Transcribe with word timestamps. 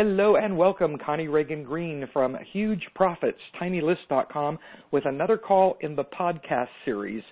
Hello 0.00 0.36
and 0.36 0.56
welcome, 0.56 0.96
Connie 1.04 1.26
Ragen 1.26 1.64
Green 1.64 2.06
from 2.12 2.36
Huge 2.52 2.86
Profits, 2.94 3.40
TinyList.com, 3.60 4.56
with 4.92 5.04
another 5.06 5.36
call 5.36 5.76
in 5.80 5.96
the 5.96 6.04
podcast 6.04 6.68
series. 6.84 7.24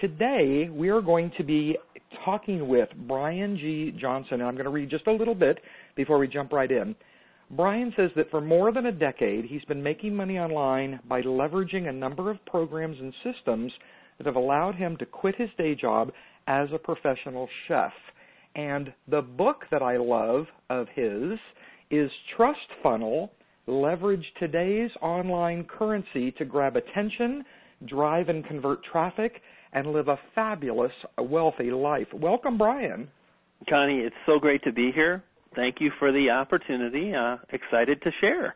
Today 0.00 0.68
we 0.72 0.90
are 0.90 1.00
going 1.00 1.32
to 1.36 1.42
be 1.42 1.76
talking 2.24 2.68
with 2.68 2.88
Brian 3.08 3.56
G. 3.56 3.92
Johnson, 4.00 4.34
and 4.34 4.44
I'm 4.44 4.54
going 4.54 4.66
to 4.66 4.70
read 4.70 4.90
just 4.90 5.08
a 5.08 5.12
little 5.12 5.34
bit 5.34 5.58
before 5.96 6.18
we 6.18 6.28
jump 6.28 6.52
right 6.52 6.70
in. 6.70 6.94
Brian 7.50 7.92
says 7.96 8.10
that 8.14 8.30
for 8.30 8.40
more 8.40 8.70
than 8.70 8.86
a 8.86 8.92
decade 8.92 9.46
he's 9.46 9.64
been 9.64 9.82
making 9.82 10.14
money 10.14 10.38
online 10.38 11.00
by 11.08 11.20
leveraging 11.20 11.88
a 11.88 11.92
number 11.92 12.30
of 12.30 12.36
programs 12.46 12.96
and 13.00 13.12
systems 13.24 13.72
that 14.18 14.26
have 14.28 14.36
allowed 14.36 14.76
him 14.76 14.96
to 14.98 15.04
quit 15.04 15.34
his 15.34 15.50
day 15.58 15.74
job 15.74 16.12
as 16.46 16.68
a 16.72 16.78
professional 16.78 17.48
chef. 17.66 17.92
And 18.54 18.92
the 19.08 19.20
book 19.20 19.64
that 19.72 19.82
I 19.82 19.96
love 19.96 20.46
of 20.70 20.86
his 20.94 21.40
is 21.90 22.10
Trust 22.36 22.58
Funnel 22.82 23.32
Leverage 23.66 24.24
Today's 24.38 24.90
Online 25.00 25.64
Currency 25.64 26.30
to 26.32 26.44
Grab 26.44 26.76
Attention, 26.76 27.44
Drive 27.86 28.28
and 28.28 28.46
Convert 28.46 28.84
Traffic, 28.84 29.40
and 29.72 29.86
Live 29.88 30.08
a 30.08 30.18
Fabulous, 30.34 30.92
Wealthy 31.18 31.70
Life. 31.70 32.08
Welcome, 32.12 32.58
Brian. 32.58 33.08
Connie, 33.68 34.00
it's 34.00 34.14
so 34.26 34.38
great 34.38 34.62
to 34.64 34.72
be 34.72 34.92
here. 34.94 35.22
Thank 35.56 35.76
you 35.80 35.90
for 35.98 36.12
the 36.12 36.30
opportunity. 36.30 37.14
Uh, 37.14 37.36
excited 37.52 38.02
to 38.02 38.10
share. 38.20 38.54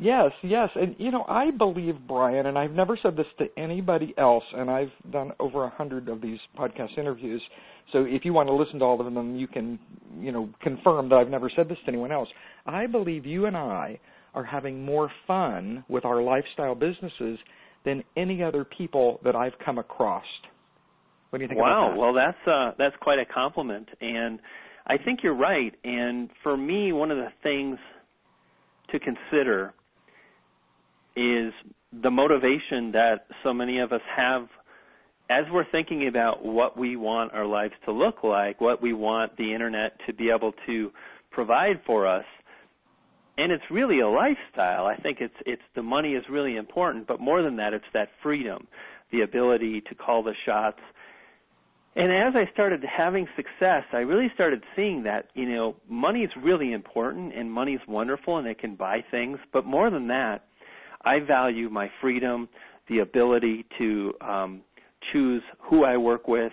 Yes, 0.00 0.30
yes. 0.42 0.70
And 0.74 0.96
you 0.98 1.10
know, 1.10 1.24
I 1.28 1.50
believe 1.50 1.94
Brian, 2.08 2.46
and 2.46 2.58
I've 2.58 2.72
never 2.72 2.98
said 3.02 3.16
this 3.16 3.26
to 3.38 3.46
anybody 3.58 4.14
else, 4.16 4.44
and 4.54 4.70
I've 4.70 4.90
done 5.12 5.32
over 5.38 5.64
a 5.64 5.70
hundred 5.70 6.08
of 6.08 6.22
these 6.22 6.38
podcast 6.58 6.96
interviews. 6.96 7.42
So 7.92 8.04
if 8.04 8.24
you 8.24 8.32
want 8.32 8.48
to 8.48 8.54
listen 8.54 8.78
to 8.78 8.84
all 8.84 9.00
of 9.00 9.12
them, 9.12 9.36
you 9.36 9.46
can, 9.46 9.78
you 10.18 10.32
know, 10.32 10.48
confirm 10.62 11.08
that 11.10 11.16
I've 11.16 11.28
never 11.28 11.50
said 11.54 11.68
this 11.68 11.78
to 11.84 11.88
anyone 11.88 12.12
else. 12.12 12.28
I 12.66 12.86
believe 12.86 13.26
you 13.26 13.46
and 13.46 13.56
I 13.56 13.98
are 14.34 14.44
having 14.44 14.84
more 14.84 15.10
fun 15.26 15.84
with 15.88 16.04
our 16.04 16.22
lifestyle 16.22 16.74
businesses 16.74 17.38
than 17.84 18.02
any 18.16 18.42
other 18.42 18.64
people 18.64 19.20
that 19.24 19.34
I've 19.34 19.58
come 19.64 19.78
across. 19.78 20.24
What 21.30 21.38
do 21.38 21.44
you 21.44 21.48
think 21.48 21.60
wow, 21.60 21.86
about 21.86 21.94
that? 21.94 21.98
well 21.98 22.12
that's 22.12 22.48
uh 22.48 22.72
that's 22.76 22.96
quite 23.00 23.18
a 23.18 23.24
compliment 23.24 23.88
and 24.00 24.40
I 24.86 24.96
think 24.98 25.20
you're 25.22 25.36
right 25.36 25.72
and 25.84 26.28
for 26.42 26.56
me 26.56 26.92
one 26.92 27.12
of 27.12 27.18
the 27.18 27.28
things 27.42 27.78
to 28.90 28.98
consider 28.98 29.72
is 31.16 31.52
the 32.02 32.10
motivation 32.10 32.92
that 32.92 33.26
so 33.42 33.52
many 33.52 33.80
of 33.80 33.92
us 33.92 34.00
have 34.16 34.46
as 35.30 35.44
we're 35.52 35.70
thinking 35.70 36.08
about 36.08 36.44
what 36.44 36.76
we 36.76 36.96
want 36.96 37.32
our 37.32 37.46
lives 37.46 37.74
to 37.84 37.92
look 37.92 38.24
like, 38.24 38.60
what 38.60 38.82
we 38.82 38.92
want 38.92 39.36
the 39.36 39.54
internet 39.54 39.92
to 40.06 40.12
be 40.12 40.28
able 40.28 40.52
to 40.66 40.90
provide 41.30 41.80
for 41.86 42.06
us. 42.06 42.24
And 43.38 43.52
it's 43.52 43.62
really 43.70 44.00
a 44.00 44.08
lifestyle. 44.08 44.86
I 44.86 44.96
think 44.96 45.18
it's 45.20 45.34
it's 45.46 45.62
the 45.76 45.82
money 45.82 46.14
is 46.14 46.24
really 46.28 46.56
important, 46.56 47.06
but 47.06 47.20
more 47.20 47.42
than 47.42 47.56
that, 47.56 47.72
it's 47.72 47.84
that 47.94 48.08
freedom, 48.22 48.66
the 49.12 49.20
ability 49.20 49.82
to 49.88 49.94
call 49.94 50.24
the 50.24 50.34
shots. 50.44 50.80
And 51.94 52.12
as 52.12 52.34
I 52.34 52.52
started 52.52 52.84
having 52.84 53.26
success, 53.36 53.84
I 53.92 53.98
really 53.98 54.30
started 54.34 54.62
seeing 54.76 55.04
that, 55.04 55.28
you 55.34 55.48
know, 55.48 55.76
money 55.88 56.20
is 56.20 56.30
really 56.40 56.72
important 56.72 57.34
and 57.34 57.50
money 57.50 57.74
is 57.74 57.80
wonderful 57.88 58.38
and 58.38 58.46
it 58.46 58.58
can 58.58 58.74
buy 58.74 59.04
things, 59.10 59.38
but 59.52 59.64
more 59.64 59.90
than 59.90 60.08
that, 60.08 60.44
I 61.04 61.20
value 61.20 61.68
my 61.68 61.90
freedom, 62.00 62.48
the 62.88 63.00
ability 63.00 63.64
to 63.78 64.12
um, 64.20 64.62
choose 65.12 65.42
who 65.58 65.84
I 65.84 65.96
work 65.96 66.28
with, 66.28 66.52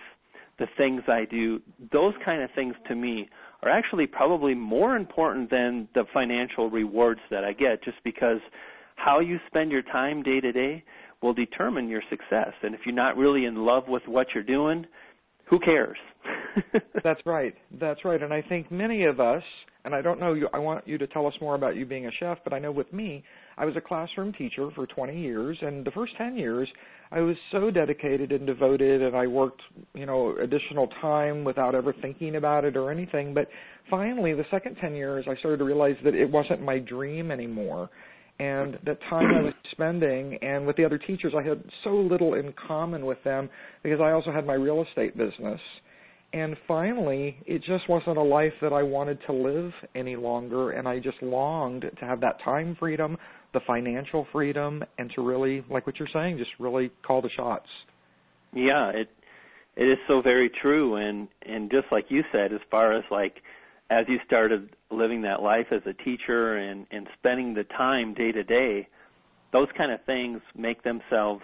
the 0.58 0.66
things 0.76 1.02
I 1.08 1.24
do. 1.30 1.60
Those 1.92 2.14
kind 2.24 2.42
of 2.42 2.50
things 2.54 2.74
to 2.88 2.94
me 2.94 3.28
are 3.62 3.70
actually 3.70 4.06
probably 4.06 4.54
more 4.54 4.96
important 4.96 5.50
than 5.50 5.88
the 5.94 6.04
financial 6.12 6.70
rewards 6.70 7.20
that 7.30 7.44
I 7.44 7.52
get 7.52 7.82
just 7.82 7.98
because 8.04 8.38
how 8.96 9.20
you 9.20 9.38
spend 9.46 9.70
your 9.70 9.82
time 9.82 10.22
day 10.22 10.40
to 10.40 10.52
day 10.52 10.84
will 11.22 11.34
determine 11.34 11.88
your 11.88 12.02
success. 12.10 12.52
And 12.62 12.74
if 12.74 12.80
you're 12.84 12.94
not 12.94 13.16
really 13.16 13.44
in 13.44 13.56
love 13.56 13.88
with 13.88 14.02
what 14.06 14.28
you're 14.34 14.44
doing, 14.44 14.86
who 15.46 15.58
cares? 15.58 15.98
That's 17.04 17.20
right. 17.24 17.54
That's 17.80 18.04
right. 18.04 18.22
And 18.22 18.32
I 18.32 18.42
think 18.42 18.70
many 18.70 19.04
of 19.04 19.18
us, 19.18 19.42
and 19.88 19.94
I 19.94 20.02
don't 20.02 20.20
know 20.20 20.34
you 20.34 20.48
I 20.52 20.58
want 20.58 20.86
you 20.86 20.98
to 20.98 21.06
tell 21.06 21.26
us 21.26 21.32
more 21.40 21.54
about 21.54 21.74
you 21.74 21.86
being 21.86 22.04
a 22.06 22.10
chef, 22.20 22.36
but 22.44 22.52
I 22.52 22.58
know 22.58 22.70
with 22.70 22.92
me, 22.92 23.24
I 23.56 23.64
was 23.64 23.74
a 23.74 23.80
classroom 23.80 24.34
teacher 24.34 24.68
for 24.74 24.86
20 24.86 25.18
years 25.18 25.56
and 25.62 25.82
the 25.82 25.90
first 25.92 26.12
10 26.18 26.36
years 26.36 26.68
I 27.10 27.20
was 27.20 27.36
so 27.50 27.70
dedicated 27.70 28.30
and 28.30 28.46
devoted 28.46 29.00
and 29.00 29.16
I 29.16 29.26
worked, 29.26 29.62
you 29.94 30.04
know, 30.04 30.36
additional 30.42 30.88
time 31.00 31.42
without 31.42 31.74
ever 31.74 31.94
thinking 32.02 32.36
about 32.36 32.66
it 32.66 32.76
or 32.76 32.90
anything, 32.90 33.32
but 33.32 33.48
finally 33.88 34.34
the 34.34 34.44
second 34.50 34.76
10 34.78 34.94
years 34.94 35.24
I 35.26 35.36
started 35.36 35.56
to 35.56 35.64
realize 35.64 35.96
that 36.04 36.14
it 36.14 36.30
wasn't 36.30 36.60
my 36.60 36.78
dream 36.80 37.30
anymore. 37.30 37.88
And 38.40 38.78
the 38.84 38.98
time 39.08 39.34
I 39.34 39.40
was 39.40 39.54
spending 39.72 40.36
and 40.42 40.66
with 40.66 40.76
the 40.76 40.84
other 40.84 40.98
teachers 40.98 41.32
I 41.34 41.48
had 41.48 41.64
so 41.82 41.94
little 41.94 42.34
in 42.34 42.52
common 42.68 43.06
with 43.06 43.24
them 43.24 43.48
because 43.82 44.00
I 44.02 44.10
also 44.10 44.32
had 44.32 44.44
my 44.44 44.52
real 44.52 44.84
estate 44.86 45.16
business 45.16 45.60
and 46.32 46.56
finally 46.66 47.38
it 47.46 47.62
just 47.62 47.88
wasn't 47.88 48.16
a 48.16 48.22
life 48.22 48.52
that 48.60 48.72
I 48.72 48.82
wanted 48.82 49.18
to 49.26 49.32
live 49.32 49.72
any 49.94 50.16
longer 50.16 50.72
and 50.72 50.86
I 50.86 50.98
just 50.98 51.22
longed 51.22 51.82
to 51.82 52.04
have 52.04 52.20
that 52.20 52.42
time 52.44 52.76
freedom, 52.78 53.16
the 53.54 53.60
financial 53.66 54.26
freedom 54.32 54.84
and 54.98 55.10
to 55.14 55.22
really 55.22 55.64
like 55.70 55.86
what 55.86 55.98
you're 55.98 56.08
saying 56.12 56.38
just 56.38 56.50
really 56.58 56.90
call 57.06 57.22
the 57.22 57.30
shots. 57.36 57.68
Yeah, 58.52 58.90
it 58.90 59.08
it 59.76 59.84
is 59.84 59.98
so 60.06 60.20
very 60.20 60.50
true 60.60 60.96
and 60.96 61.28
and 61.42 61.70
just 61.70 61.86
like 61.90 62.06
you 62.08 62.22
said 62.32 62.52
as 62.52 62.60
far 62.70 62.92
as 62.92 63.04
like 63.10 63.36
as 63.90 64.04
you 64.08 64.18
started 64.26 64.70
living 64.90 65.22
that 65.22 65.42
life 65.42 65.66
as 65.70 65.80
a 65.86 65.94
teacher 66.04 66.58
and 66.58 66.86
and 66.90 67.06
spending 67.18 67.54
the 67.54 67.64
time 67.64 68.12
day 68.12 68.32
to 68.32 68.42
day 68.42 68.86
those 69.52 69.68
kind 69.78 69.92
of 69.92 70.04
things 70.04 70.40
make 70.56 70.82
themselves 70.82 71.42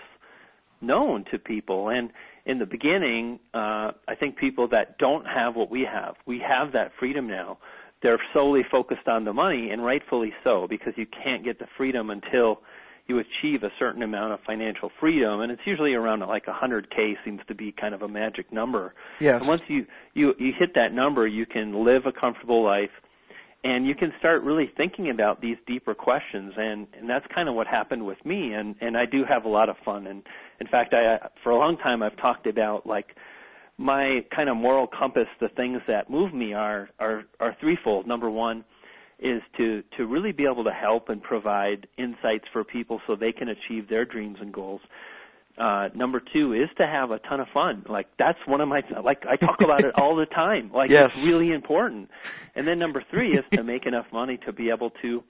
known 0.82 1.24
to 1.30 1.38
people 1.38 1.88
and 1.88 2.10
in 2.46 2.58
the 2.58 2.66
beginning 2.66 3.38
uh 3.54 3.90
i 4.08 4.14
think 4.18 4.36
people 4.36 4.68
that 4.68 4.98
don't 4.98 5.24
have 5.24 5.56
what 5.56 5.70
we 5.70 5.86
have 5.90 6.14
we 6.26 6.38
have 6.38 6.72
that 6.72 6.92
freedom 6.98 7.26
now. 7.26 7.58
They're 8.02 8.20
solely 8.34 8.62
focused 8.70 9.08
on 9.08 9.24
the 9.24 9.32
money 9.32 9.70
and 9.70 9.82
rightfully 9.82 10.32
so 10.42 10.66
because 10.68 10.92
you 10.96 11.06
can't 11.06 11.42
get 11.42 11.58
the 11.58 11.66
freedom 11.76 12.10
until 12.10 12.60
you 13.06 13.18
achieve 13.18 13.62
a 13.62 13.70
certain 13.78 14.02
amount 14.02 14.32
of 14.34 14.40
financial 14.46 14.90
freedom 15.00 15.40
and 15.40 15.50
it's 15.50 15.62
usually 15.64 15.94
around 15.94 16.20
like 16.20 16.44
100k 16.44 17.14
seems 17.24 17.40
to 17.48 17.54
be 17.54 17.72
kind 17.72 17.94
of 17.94 18.02
a 18.02 18.08
magic 18.08 18.52
number. 18.52 18.94
Yes. 19.20 19.36
And 19.38 19.48
once 19.48 19.62
you 19.68 19.86
you 20.12 20.34
you 20.38 20.52
hit 20.58 20.74
that 20.74 20.92
number 20.92 21.26
you 21.26 21.46
can 21.46 21.84
live 21.84 22.02
a 22.06 22.12
comfortable 22.12 22.62
life 22.62 22.90
and 23.64 23.86
you 23.86 23.94
can 23.94 24.12
start 24.18 24.42
really 24.42 24.70
thinking 24.76 25.10
about 25.10 25.40
these 25.40 25.56
deeper 25.66 25.94
questions 25.94 26.52
and 26.56 26.86
and 26.98 27.08
that's 27.08 27.26
kind 27.34 27.48
of 27.48 27.54
what 27.54 27.66
happened 27.66 28.04
with 28.06 28.24
me 28.24 28.52
and 28.52 28.76
and 28.80 28.96
I 28.96 29.06
do 29.06 29.24
have 29.28 29.44
a 29.44 29.48
lot 29.48 29.68
of 29.68 29.76
fun 29.84 30.06
and 30.06 30.22
in 30.60 30.66
fact 30.68 30.94
I 30.94 31.28
for 31.42 31.50
a 31.50 31.58
long 31.58 31.76
time 31.78 32.02
I've 32.02 32.16
talked 32.18 32.46
about 32.46 32.86
like 32.86 33.16
my 33.76 34.20
kind 34.34 34.48
of 34.48 34.56
moral 34.56 34.86
compass 34.86 35.26
the 35.40 35.48
things 35.48 35.80
that 35.88 36.08
move 36.10 36.32
me 36.32 36.52
are 36.52 36.90
are 37.00 37.24
are 37.40 37.56
threefold 37.60 38.06
number 38.06 38.30
1 38.30 38.64
is 39.20 39.40
to 39.56 39.82
to 39.96 40.06
really 40.06 40.32
be 40.32 40.44
able 40.44 40.64
to 40.64 40.72
help 40.72 41.08
and 41.08 41.22
provide 41.22 41.86
insights 41.98 42.44
for 42.52 42.64
people 42.64 43.00
so 43.06 43.16
they 43.16 43.32
can 43.32 43.48
achieve 43.48 43.88
their 43.88 44.04
dreams 44.04 44.36
and 44.40 44.52
goals. 44.52 44.80
Uh, 45.56 45.88
number 45.94 46.20
two 46.32 46.52
is 46.52 46.68
to 46.78 46.86
have 46.86 47.12
a 47.12 47.20
ton 47.20 47.38
of 47.38 47.46
fun. 47.54 47.84
Like 47.88 48.08
that's 48.18 48.38
one 48.46 48.60
of 48.60 48.68
my 48.68 48.82
like 49.04 49.22
I 49.28 49.36
talk 49.36 49.58
about 49.62 49.84
it 49.84 49.94
all 49.96 50.16
the 50.16 50.26
time. 50.26 50.70
Like 50.72 50.90
yes. 50.90 51.10
it's 51.14 51.24
really 51.24 51.52
important. 51.52 52.08
And 52.56 52.66
then 52.66 52.78
number 52.78 53.04
three 53.10 53.32
is 53.32 53.44
to 53.54 53.62
make 53.62 53.86
enough 53.86 54.06
money 54.12 54.38
to 54.46 54.52
be 54.52 54.70
able 54.70 54.90
to 55.02 55.22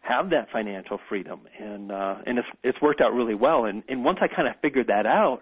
have 0.00 0.30
that 0.30 0.48
financial 0.52 0.98
freedom. 1.08 1.42
And 1.58 1.90
uh, 1.90 2.16
and 2.26 2.38
it's 2.38 2.48
it's 2.62 2.80
worked 2.82 3.00
out 3.00 3.14
really 3.14 3.34
well. 3.34 3.64
And 3.64 3.82
and 3.88 4.04
once 4.04 4.18
I 4.20 4.28
kind 4.28 4.46
of 4.46 4.54
figured 4.60 4.88
that 4.88 5.06
out, 5.06 5.40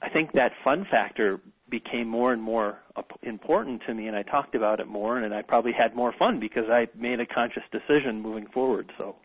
I 0.00 0.10
think 0.10 0.32
that 0.34 0.52
fun 0.62 0.86
factor 0.88 1.40
became 1.70 2.06
more 2.06 2.32
and 2.32 2.42
more 2.42 2.78
important 3.22 3.82
to 3.86 3.94
me 3.94 4.06
and 4.06 4.14
I 4.14 4.22
talked 4.22 4.54
about 4.54 4.78
it 4.78 4.86
more 4.86 5.18
and 5.18 5.34
I 5.34 5.42
probably 5.42 5.72
had 5.72 5.96
more 5.96 6.14
fun 6.18 6.38
because 6.38 6.64
I 6.70 6.86
made 6.96 7.20
a 7.20 7.26
conscious 7.26 7.62
decision 7.72 8.20
moving 8.20 8.46
forward 8.52 8.92
so 8.98 9.16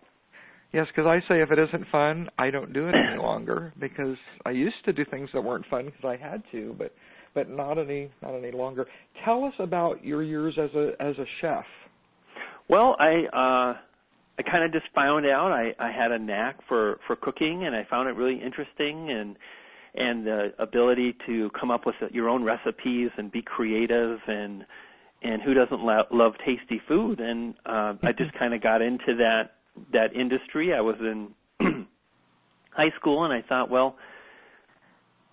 Yes, 0.71 0.87
because 0.87 1.07
I 1.07 1.19
say 1.27 1.41
if 1.41 1.51
it 1.51 1.57
isn't 1.57 1.87
fun, 1.91 2.29
I 2.37 2.51
don't 2.51 2.73
do 2.73 2.87
it 2.87 2.95
any 2.95 3.17
longer 3.21 3.73
because 3.79 4.17
I 4.45 4.51
used 4.51 4.83
to 4.85 4.93
do 4.93 5.03
things 5.05 5.29
that 5.33 5.41
weren't 5.41 5.65
fun 5.67 5.85
because 5.85 6.05
I 6.05 6.15
had 6.15 6.43
to, 6.51 6.75
but 6.77 6.93
but 7.33 7.49
not 7.49 7.77
any 7.77 8.11
not 8.21 8.35
any 8.35 8.51
longer. 8.51 8.87
Tell 9.25 9.43
us 9.45 9.53
about 9.59 10.03
your 10.03 10.23
years 10.23 10.55
as 10.57 10.69
a 10.75 10.91
as 10.99 11.17
a 11.17 11.25
chef. 11.41 11.65
Well, 12.69 12.95
I 12.99 13.25
uh 13.33 13.77
I 14.37 14.41
kind 14.49 14.63
of 14.63 14.71
just 14.71 14.85
found 14.93 15.25
out 15.25 15.51
I 15.51 15.73
I 15.79 15.91
had 15.91 16.11
a 16.11 16.19
knack 16.19 16.57
for 16.67 16.99
for 17.07 17.15
cooking 17.15 17.65
and 17.65 17.75
I 17.75 17.85
found 17.89 18.07
it 18.09 18.13
really 18.15 18.39
interesting 18.41 19.09
and 19.09 19.35
and 19.95 20.25
the 20.25 20.53
ability 20.59 21.15
to 21.25 21.49
come 21.59 21.71
up 21.71 21.87
with 21.87 21.95
your 22.11 22.29
own 22.29 22.43
recipes 22.43 23.09
and 23.17 23.31
be 23.31 23.41
creative 23.41 24.19
and 24.27 24.65
and 25.23 25.41
who 25.41 25.53
doesn't 25.53 25.81
lo- 25.81 26.05
love 26.11 26.33
tasty 26.45 26.79
food 26.87 27.19
and 27.19 27.55
uh 27.65 27.93
I 28.03 28.11
just 28.15 28.33
kind 28.39 28.53
of 28.53 28.61
got 28.61 28.83
into 28.83 29.15
that 29.17 29.55
that 29.93 30.15
industry. 30.15 30.73
I 30.73 30.81
was 30.81 30.95
in 30.99 31.29
high 32.71 32.91
school 32.99 33.23
and 33.23 33.33
I 33.33 33.41
thought 33.47 33.69
well 33.69 33.95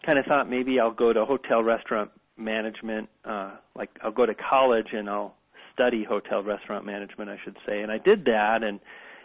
kind 0.04 0.18
of 0.18 0.26
thought 0.26 0.48
maybe 0.48 0.78
I'll 0.78 0.92
go 0.92 1.12
to 1.12 1.24
hotel 1.24 1.62
restaurant 1.62 2.10
management 2.38 3.08
uh 3.24 3.52
like 3.74 3.88
I'll 4.02 4.12
go 4.12 4.26
to 4.26 4.34
college 4.34 4.88
and 4.92 5.08
I'll 5.08 5.34
study 5.76 6.04
hotel 6.08 6.42
restaurant 6.42 6.86
management, 6.86 7.28
I 7.28 7.36
should 7.44 7.56
say. 7.66 7.82
And 7.82 7.92
I 7.92 7.98
did 7.98 8.24
that, 8.24 8.62
and 8.62 8.80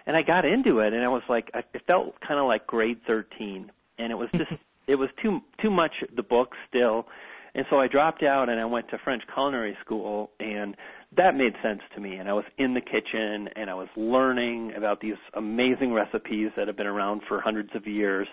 and 0.05 0.17
I 0.17 0.21
got 0.21 0.45
into 0.45 0.79
it, 0.79 0.93
and 0.93 1.03
I 1.03 1.07
was 1.07 1.23
like, 1.29 1.49
I, 1.53 1.59
it 1.73 1.83
felt 1.87 2.19
kind 2.27 2.39
of 2.39 2.47
like 2.47 2.67
grade 2.67 2.97
13, 3.07 3.71
and 3.97 4.11
it 4.11 4.15
was 4.15 4.29
just 4.33 4.51
it 4.87 4.95
was 4.95 5.09
too 5.23 5.39
too 5.61 5.71
much 5.71 5.93
the 6.15 6.23
book 6.23 6.49
still, 6.69 7.05
and 7.53 7.65
so 7.69 7.79
I 7.79 7.87
dropped 7.87 8.23
out 8.23 8.49
and 8.49 8.59
I 8.59 8.65
went 8.65 8.89
to 8.89 8.97
French 9.03 9.23
culinary 9.33 9.77
school, 9.83 10.31
and 10.39 10.75
that 11.17 11.35
made 11.35 11.53
sense 11.61 11.81
to 11.95 12.01
me. 12.01 12.15
And 12.15 12.29
I 12.29 12.33
was 12.33 12.45
in 12.57 12.73
the 12.73 12.81
kitchen, 12.81 13.49
and 13.55 13.69
I 13.69 13.73
was 13.73 13.89
learning 13.97 14.73
about 14.77 15.01
these 15.01 15.15
amazing 15.35 15.93
recipes 15.93 16.51
that 16.55 16.67
have 16.67 16.77
been 16.77 16.87
around 16.87 17.21
for 17.27 17.41
hundreds 17.41 17.69
of 17.75 17.85
years, 17.87 18.27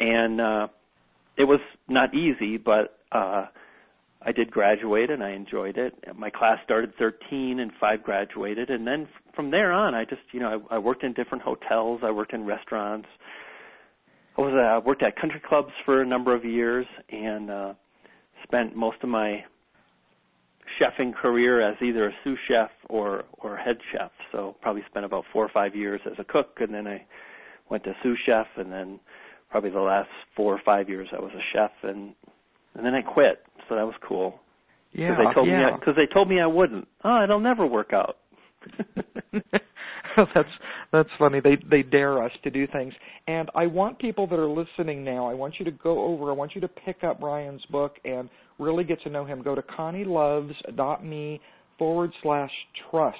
and 0.00 0.40
uh, 0.40 0.68
it 1.38 1.44
was 1.44 1.60
not 1.88 2.14
easy, 2.14 2.56
but 2.58 2.98
uh, 3.12 3.46
I 4.22 4.32
did 4.32 4.50
graduate 4.50 5.10
and 5.10 5.22
I 5.22 5.30
enjoyed 5.30 5.78
it. 5.78 5.94
My 6.16 6.30
class 6.30 6.58
started 6.64 6.92
13 6.98 7.60
and 7.60 7.70
five 7.80 8.02
graduated, 8.02 8.70
and 8.70 8.86
then 8.86 9.08
from 9.34 9.50
there 9.50 9.72
on, 9.72 9.94
I 9.94 10.04
just 10.04 10.22
you 10.32 10.40
know 10.40 10.66
I, 10.70 10.76
I 10.76 10.78
worked 10.78 11.04
in 11.04 11.12
different 11.12 11.44
hotels, 11.44 12.00
I 12.02 12.10
worked 12.10 12.32
in 12.32 12.44
restaurants. 12.44 13.08
I 14.36 14.40
was 14.42 14.52
uh, 14.52 14.84
worked 14.84 15.02
at 15.02 15.18
country 15.18 15.40
clubs 15.46 15.70
for 15.86 16.02
a 16.02 16.06
number 16.06 16.34
of 16.34 16.44
years 16.44 16.86
and 17.08 17.50
uh, 17.50 17.74
spent 18.46 18.76
most 18.76 18.98
of 19.02 19.08
my 19.08 19.44
chefing 20.80 21.14
career 21.14 21.60
as 21.60 21.76
either 21.82 22.08
a 22.08 22.12
sous 22.24 22.38
chef 22.48 22.70
or 22.88 23.24
or 23.38 23.56
head 23.56 23.78
chef. 23.92 24.10
So 24.32 24.56
probably 24.60 24.82
spent 24.88 25.04
about 25.04 25.24
four 25.32 25.44
or 25.44 25.50
five 25.52 25.74
years 25.74 26.00
as 26.06 26.14
a 26.18 26.24
cook, 26.24 26.58
and 26.60 26.72
then 26.72 26.86
I 26.86 27.04
went 27.70 27.84
to 27.84 27.92
sous 28.02 28.18
chef, 28.26 28.46
and 28.56 28.72
then 28.72 29.00
probably 29.50 29.70
the 29.70 29.80
last 29.80 30.08
four 30.36 30.54
or 30.54 30.60
five 30.64 30.88
years 30.88 31.08
I 31.12 31.20
was 31.20 31.32
a 31.34 31.42
chef, 31.52 31.70
and 31.82 32.14
and 32.74 32.84
then 32.84 32.94
I 32.94 33.02
quit. 33.02 33.42
So 33.68 33.74
that 33.74 33.86
was 33.86 33.94
cool. 34.06 34.40
Yeah, 34.92 35.08
Cause 35.08 35.18
they 35.26 35.34
told 35.34 35.48
yeah. 35.48 35.70
me 35.70 35.76
because 35.78 35.94
they 35.96 36.12
told 36.12 36.28
me 36.28 36.40
I 36.40 36.46
wouldn't. 36.46 36.88
Oh, 37.04 37.22
it'll 37.22 37.40
never 37.40 37.66
work 37.66 37.92
out. 37.92 38.18
that's 40.34 40.48
that's 40.92 41.08
funny. 41.18 41.40
They 41.40 41.56
they 41.70 41.82
dare 41.82 42.22
us 42.22 42.32
to 42.44 42.50
do 42.50 42.66
things. 42.68 42.92
And 43.26 43.50
I 43.54 43.66
want 43.66 43.98
people 43.98 44.26
that 44.28 44.38
are 44.38 44.48
listening 44.48 45.04
now. 45.04 45.28
I 45.28 45.34
want 45.34 45.54
you 45.58 45.64
to 45.64 45.70
go 45.70 46.04
over. 46.04 46.30
I 46.30 46.34
want 46.34 46.54
you 46.54 46.60
to 46.60 46.68
pick 46.68 47.04
up 47.04 47.20
Brian's 47.20 47.64
book 47.70 47.96
and 48.04 48.28
really 48.58 48.84
get 48.84 49.02
to 49.02 49.10
know 49.10 49.24
him. 49.24 49.42
Go 49.42 49.54
to 49.54 49.62
ConnieLoves.me 49.62 51.40
forward 51.78 52.12
slash 52.22 52.50
trust. 52.90 53.16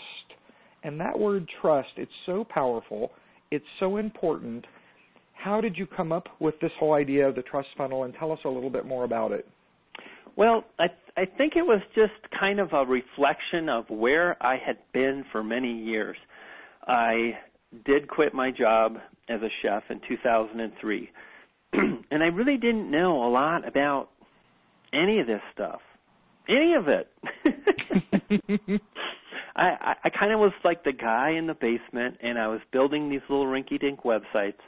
And 0.83 1.01
that 1.01 1.19
word 1.19 1.49
trust, 1.61 1.89
it's 1.97 2.11
so 2.27 2.47
powerful. 2.49 3.11
It's 3.51 3.65
so 3.81 3.97
important. 3.97 4.65
How 5.35 5.61
did 5.61 5.77
you 5.77 5.87
come 5.87 6.13
up 6.13 6.29
with 6.41 6.55
this 6.61 6.71
whole 6.79 6.95
idea 6.95 7.29
of 7.29 7.35
the 7.35 7.43
trust 7.43 7.69
funnel? 7.77 8.05
And 8.05 8.15
tell 8.15 8.33
us 8.33 8.39
a 8.45 8.49
little 8.49 8.71
bit 8.71 8.87
more 8.87 9.05
about 9.05 9.33
it. 9.33 9.47
Well, 10.37 10.65
I 10.79 10.87
I 11.17 11.25
think 11.25 11.55
it 11.57 11.63
was 11.63 11.81
just 11.95 12.13
kind 12.39 12.61
of 12.61 12.73
a 12.73 12.85
reflection 12.85 13.71
of 13.71 13.89
where 13.89 14.37
I 14.43 14.57
had 14.65 14.77
been 14.93 15.25
for 15.33 15.43
many 15.43 15.73
years. 15.73 16.17
I 16.87 17.39
did 17.85 18.09
quit 18.09 18.35
my 18.35 18.51
job 18.51 18.97
as 19.29 19.41
a 19.43 19.49
chef 19.63 19.83
in 19.91 20.01
2003. 20.09 21.11
and 21.73 22.23
I 22.23 22.27
really 22.27 22.57
didn't 22.57 22.91
know 22.91 23.25
a 23.25 23.31
lot 23.31 23.67
about 23.67 24.09
any 24.93 25.21
of 25.21 25.27
this 25.27 25.41
stuff. 25.53 25.81
Any 26.49 26.75
of 26.75 26.89
it. 26.89 27.13
I 29.57 29.63
I, 29.63 29.95
I 30.05 30.11
kind 30.11 30.33
of 30.33 30.39
was 30.39 30.53
like 30.65 30.85
the 30.85 30.93
guy 30.93 31.31
in 31.31 31.47
the 31.47 31.55
basement 31.55 32.19
and 32.23 32.39
I 32.39 32.47
was 32.47 32.61
building 32.73 33.11
these 33.11 33.21
little 33.29 33.47
rinky-dink 33.47 34.03
websites 34.03 34.61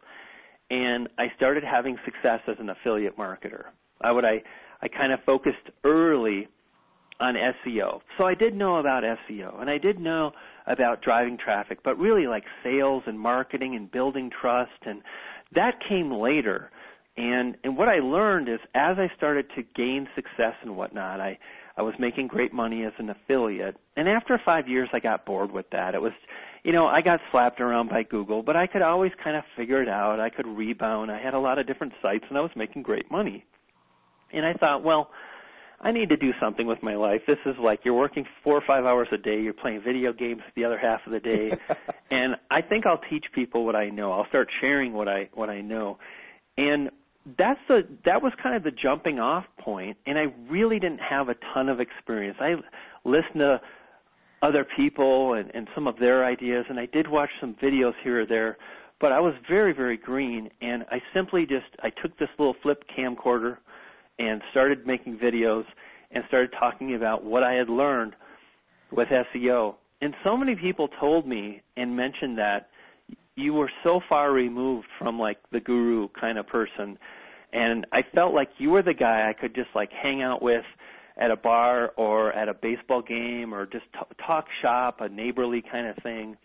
and 0.71 1.09
I 1.19 1.27
started 1.37 1.63
having 1.65 1.97
success 2.05 2.41
as 2.49 2.57
an 2.59 2.71
affiliate 2.71 3.17
marketer. 3.17 3.67
I 4.01 4.13
would 4.13 4.25
I 4.25 4.43
I 4.83 4.89
kind 4.89 5.13
of 5.13 5.21
focused 5.25 5.57
early 5.85 6.49
on 7.21 7.35
SEO. 7.35 8.01
So 8.17 8.25
I 8.25 8.35
did 8.35 8.55
know 8.55 8.77
about 8.77 9.03
SEO 9.03 9.61
and 9.61 9.69
I 9.69 9.79
did 9.79 9.99
know 9.99 10.33
about 10.67 11.03
driving 11.03 11.37
traffic, 11.37 11.79
but 11.83 11.99
really 11.99 12.27
like 12.27 12.45
sales 12.63 13.03
and 13.07 13.19
marketing 13.19 13.75
and 13.75 13.91
building 13.91 14.31
trust 14.41 14.71
and 14.87 15.03
that 15.55 15.75
came 15.89 16.13
later. 16.13 16.71
And 17.17 17.57
and 17.65 17.77
what 17.77 17.89
I 17.89 17.99
learned 17.99 18.49
is 18.49 18.61
as 18.75 18.97
I 18.99 19.09
started 19.17 19.47
to 19.57 19.63
gain 19.75 20.07
success 20.15 20.55
and 20.63 20.77
whatnot, 20.77 21.21
I 21.21 21.39
I 21.77 21.83
was 21.83 21.95
making 21.99 22.29
great 22.29 22.53
money 22.53 22.85
as 22.85 22.93
an 22.99 23.11
affiliate. 23.11 23.77
And 23.97 24.09
after 24.09 24.41
five 24.45 24.69
years 24.69 24.89
I 24.93 25.01
got 25.01 25.27
bored 25.27 25.51
with 25.51 25.67
that. 25.71 25.95
It 25.95 26.03
was 26.03 26.13
you 26.65 26.73
know, 26.73 26.87
I 26.87 27.01
got 27.01 27.21
slapped 27.31 27.61
around 27.61 27.89
by 27.89 28.03
Google, 28.03 28.43
but 28.43 28.57
I 28.57 28.67
could 28.67 28.83
always 28.83 29.13
kind 29.23 29.37
of 29.37 29.45
figure 29.57 29.83
it 29.83 29.89
out. 29.89 30.21
I 30.21 30.29
could 30.29 30.47
rebound. 30.47 31.11
I 31.11 31.21
had 31.21 31.35
a 31.35 31.39
lot 31.39 31.59
of 31.59 31.67
different 31.67 31.95
sites 32.03 32.25
and 32.29 32.39
I 32.39 32.41
was 32.41 32.51
making 32.55 32.83
great 32.83 33.11
money. 33.11 33.45
And 34.33 34.45
I 34.45 34.53
thought, 34.53 34.85
well, 34.85 35.11
I 35.81 35.93
need 35.93 36.09
to 36.09 36.17
do 36.17 36.33
something 36.41 36.67
with 36.67 36.83
my 36.83 36.97
life. 36.97 37.21
This 37.27 37.39
is 37.47 37.55
like 37.63 37.81
you're 37.85 37.95
working 37.95 38.25
four 38.43 38.55
or 38.55 38.63
five 38.67 38.85
hours 38.85 39.09
a 39.13 39.17
day, 39.17 39.41
you're 39.41 39.53
playing 39.53 39.83
video 39.85 40.13
games 40.13 40.43
the 40.57 40.65
other 40.65 40.79
half 40.79 41.01
of 41.07 41.13
the 41.13 41.21
day. 41.21 41.51
and 42.11 42.35
I 42.51 42.63
think 42.63 42.85
I'll 42.85 43.01
teach 43.09 43.25
people 43.35 43.65
what 43.65 43.77
I 43.77 43.89
know. 43.89 44.13
I'll 44.13 44.27
start 44.29 44.49
sharing 44.61 44.93
what 44.93 45.09
I 45.09 45.29
what 45.35 45.51
I 45.51 45.61
know. 45.61 45.99
And 46.57 46.91
that's 47.39 47.61
the 47.69 47.83
that 48.05 48.23
was 48.23 48.33
kind 48.43 48.57
of 48.57 48.65
the 48.65 48.71
jumping 48.71 49.21
off 49.21 49.45
point 49.61 49.97
and 50.07 50.19
I 50.19 50.27
really 50.51 50.81
didn't 50.81 51.01
have 51.01 51.29
a 51.29 51.35
ton 51.55 51.69
of 51.69 51.79
experience. 51.79 52.39
I 52.41 52.55
listened 53.05 53.37
to 53.41 53.61
other 54.43 54.67
people 54.77 55.35
and, 55.35 55.51
and 55.55 55.69
some 55.75 55.87
of 55.87 55.99
their 55.99 56.25
ideas 56.25 56.65
and 56.69 56.79
I 56.79 56.87
did 56.87 57.09
watch 57.09 57.31
some 57.41 57.55
videos 57.63 57.93
here 58.03 58.23
or 58.23 58.27
there, 58.27 58.57
but 59.01 59.13
I 59.13 59.21
was 59.21 59.35
very, 59.49 59.73
very 59.73 59.97
green 59.97 60.49
and 60.61 60.85
I 60.91 60.99
simply 61.15 61.43
just 61.43 61.67
I 61.83 61.91
took 62.03 62.19
this 62.19 62.29
little 62.39 62.57
flip 62.63 62.83
camcorder 62.97 63.59
and 64.19 64.43
started 64.51 64.87
making 64.87 65.19
videos 65.19 65.65
and 66.11 66.25
started 66.29 66.51
talking 66.59 66.95
about 66.95 67.25
what 67.25 67.43
I 67.43 67.53
had 67.55 67.69
learned 67.69 68.15
with 68.91 69.09
SEO. 69.09 69.75
And 70.01 70.15
so 70.25 70.37
many 70.37 70.55
people 70.55 70.89
told 71.01 71.27
me 71.27 71.63
and 71.77 71.97
mentioned 71.97 72.39
that 72.39 72.69
you 73.37 73.55
were 73.55 73.71
so 73.85 74.01
far 74.09 74.33
removed 74.33 74.87
from 74.99 75.19
like 75.19 75.39
the 75.53 75.61
guru 75.61 76.09
kind 76.21 76.39
of 76.39 76.47
person 76.47 76.99
and 77.53 77.87
I 77.93 78.01
felt 78.15 78.35
like 78.35 78.51
you 78.59 78.71
were 78.71 78.83
the 78.83 78.95
guy 78.95 79.29
I 79.29 79.33
could 79.39 79.55
just 79.55 79.71
like 79.75 79.91
hang 79.91 80.23
out 80.23 80.43
with 80.43 80.65
at 81.17 81.31
a 81.31 81.37
bar 81.37 81.93
or 81.97 82.33
at 82.33 82.49
a 82.49 82.55
baseball 82.55 83.03
game 83.03 83.55
or 83.55 83.67
just 83.67 83.85
t- 83.95 84.25
talk 84.27 84.47
shop, 84.63 85.01
a 85.01 85.09
neighborly 85.09 85.63
kind 85.71 85.89
of 85.89 85.97
thing. 86.03 86.37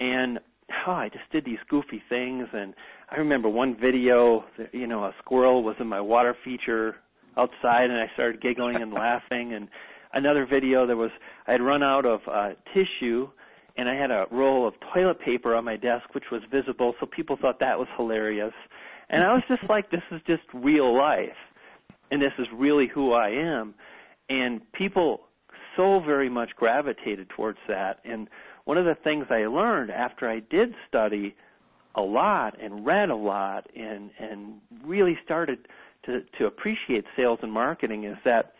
And 0.00 0.40
oh, 0.86 0.90
I 0.92 1.08
just 1.08 1.30
did 1.30 1.44
these 1.44 1.58
goofy 1.68 2.02
things 2.08 2.48
and 2.52 2.74
I 3.10 3.16
remember 3.16 3.48
one 3.48 3.76
video, 3.80 4.44
you 4.72 4.86
know, 4.86 5.04
a 5.04 5.14
squirrel 5.18 5.62
was 5.62 5.76
in 5.80 5.86
my 5.86 6.00
water 6.00 6.36
feature 6.44 6.96
outside 7.36 7.90
and 7.90 7.94
I 7.94 8.06
started 8.14 8.40
giggling 8.40 8.76
and 8.76 8.92
laughing 8.92 9.54
and 9.54 9.68
another 10.14 10.46
video 10.46 10.86
there 10.86 10.96
was 10.96 11.10
I 11.46 11.52
had 11.52 11.62
run 11.62 11.82
out 11.82 12.04
of 12.04 12.20
uh 12.30 12.50
tissue 12.74 13.28
and 13.76 13.88
I 13.88 13.94
had 13.94 14.10
a 14.10 14.26
roll 14.30 14.68
of 14.68 14.74
toilet 14.92 15.18
paper 15.20 15.54
on 15.54 15.64
my 15.64 15.76
desk 15.76 16.14
which 16.14 16.24
was 16.30 16.42
visible 16.50 16.94
so 17.00 17.06
people 17.06 17.36
thought 17.40 17.58
that 17.60 17.78
was 17.78 17.88
hilarious. 17.96 18.52
And 19.10 19.22
I 19.22 19.32
was 19.32 19.42
just 19.48 19.62
like 19.68 19.90
this 19.90 20.02
is 20.10 20.20
just 20.26 20.42
real 20.54 20.96
life 20.96 21.28
and 22.10 22.20
this 22.20 22.32
is 22.38 22.46
really 22.54 22.88
who 22.92 23.12
I 23.12 23.30
am 23.30 23.74
and 24.28 24.60
people 24.72 25.22
so 25.76 26.00
very 26.00 26.28
much 26.28 26.50
gravitated 26.56 27.28
towards 27.30 27.58
that 27.68 27.98
and 28.04 28.28
one 28.64 28.78
of 28.78 28.84
the 28.84 28.96
things 29.02 29.26
I 29.30 29.46
learned 29.46 29.90
after 29.90 30.28
I 30.28 30.40
did 30.40 30.74
study 30.88 31.34
a 31.94 32.00
lot 32.00 32.60
and 32.62 32.86
read 32.86 33.10
a 33.10 33.16
lot 33.16 33.66
and 33.76 34.10
and 34.18 34.54
really 34.84 35.16
started 35.24 35.58
to 36.06 36.20
to 36.38 36.46
appreciate 36.46 37.04
sales 37.16 37.38
and 37.42 37.52
marketing 37.52 38.04
is 38.04 38.16
that 38.24 38.54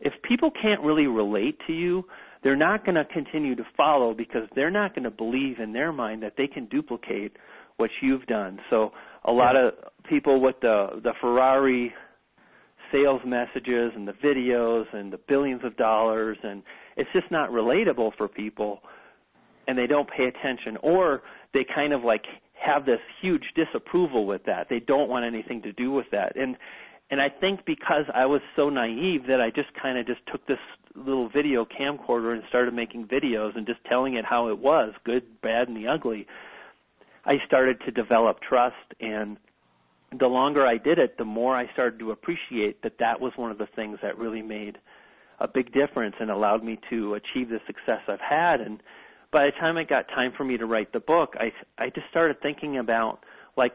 if 0.00 0.12
people 0.28 0.50
can't 0.50 0.80
really 0.82 1.06
relate 1.06 1.58
to 1.66 1.72
you, 1.72 2.04
they're 2.42 2.56
not 2.56 2.84
going 2.84 2.96
to 2.96 3.04
continue 3.06 3.54
to 3.54 3.64
follow 3.76 4.12
because 4.14 4.42
they're 4.54 4.70
not 4.70 4.94
going 4.94 5.04
to 5.04 5.10
believe 5.10 5.58
in 5.58 5.72
their 5.72 5.92
mind 5.92 6.22
that 6.22 6.34
they 6.36 6.46
can 6.46 6.66
duplicate 6.66 7.36
what 7.76 7.90
you've 8.02 8.26
done. 8.26 8.58
So 8.70 8.92
a 9.24 9.32
lot 9.32 9.54
Yeah. 9.54 9.68
of 9.68 9.74
people 10.04 10.40
with 10.40 10.60
the 10.60 11.00
the 11.02 11.14
Ferrari 11.20 11.94
sales 12.92 13.20
messages 13.24 13.92
and 13.94 14.06
the 14.06 14.12
videos 14.12 14.86
and 14.92 15.12
the 15.12 15.18
billions 15.18 15.64
of 15.64 15.76
dollars 15.76 16.38
and 16.42 16.62
it's 16.96 17.10
just 17.12 17.30
not 17.30 17.50
relatable 17.50 18.14
for 18.16 18.28
people 18.28 18.80
and 19.66 19.76
they 19.76 19.86
don't 19.86 20.08
pay 20.08 20.24
attention 20.24 20.76
or 20.82 21.22
they 21.54 21.64
kind 21.64 21.92
of 21.92 22.04
like 22.04 22.24
have 22.54 22.86
this 22.86 23.00
huge 23.20 23.44
disapproval 23.54 24.26
with 24.26 24.44
that. 24.44 24.68
They 24.68 24.80
don't 24.80 25.08
want 25.08 25.24
anything 25.24 25.62
to 25.62 25.72
do 25.72 25.90
with 25.90 26.06
that. 26.12 26.36
And 26.36 26.56
and 27.08 27.20
I 27.20 27.28
think 27.28 27.64
because 27.64 28.04
I 28.12 28.26
was 28.26 28.40
so 28.56 28.68
naive 28.68 29.28
that 29.28 29.40
I 29.40 29.50
just 29.50 29.68
kind 29.80 29.96
of 29.96 30.06
just 30.06 30.20
took 30.30 30.44
this 30.48 30.58
little 30.96 31.28
video 31.28 31.64
camcorder 31.64 32.32
and 32.32 32.42
started 32.48 32.74
making 32.74 33.06
videos 33.06 33.56
and 33.56 33.64
just 33.64 33.78
telling 33.88 34.14
it 34.14 34.24
how 34.24 34.48
it 34.48 34.58
was, 34.58 34.92
good, 35.04 35.22
bad 35.40 35.68
and 35.68 35.76
the 35.76 35.86
ugly. 35.86 36.26
I 37.24 37.34
started 37.46 37.80
to 37.84 37.92
develop 37.92 38.38
trust 38.40 38.74
and 39.00 39.36
the 40.18 40.26
longer 40.26 40.66
I 40.66 40.78
did 40.78 40.98
it, 40.98 41.18
the 41.18 41.24
more 41.24 41.56
I 41.56 41.70
started 41.72 41.98
to 42.00 42.10
appreciate 42.10 42.82
that 42.82 42.98
that 42.98 43.20
was 43.20 43.32
one 43.36 43.50
of 43.50 43.58
the 43.58 43.68
things 43.74 43.98
that 44.02 44.18
really 44.18 44.42
made 44.42 44.78
a 45.40 45.48
big 45.48 45.72
difference 45.72 46.14
and 46.18 46.30
allowed 46.30 46.64
me 46.64 46.78
to 46.90 47.14
achieve 47.14 47.50
the 47.50 47.60
success 47.66 48.00
I've 48.08 48.20
had 48.20 48.60
and 48.60 48.82
by 49.32 49.46
the 49.46 49.52
time 49.52 49.76
it 49.76 49.88
got 49.88 50.08
time 50.08 50.32
for 50.36 50.44
me 50.44 50.56
to 50.56 50.66
write 50.66 50.92
the 50.92 51.00
book, 51.00 51.34
I 51.38 51.52
I 51.82 51.90
just 51.90 52.08
started 52.10 52.40
thinking 52.42 52.78
about 52.78 53.20
like 53.56 53.72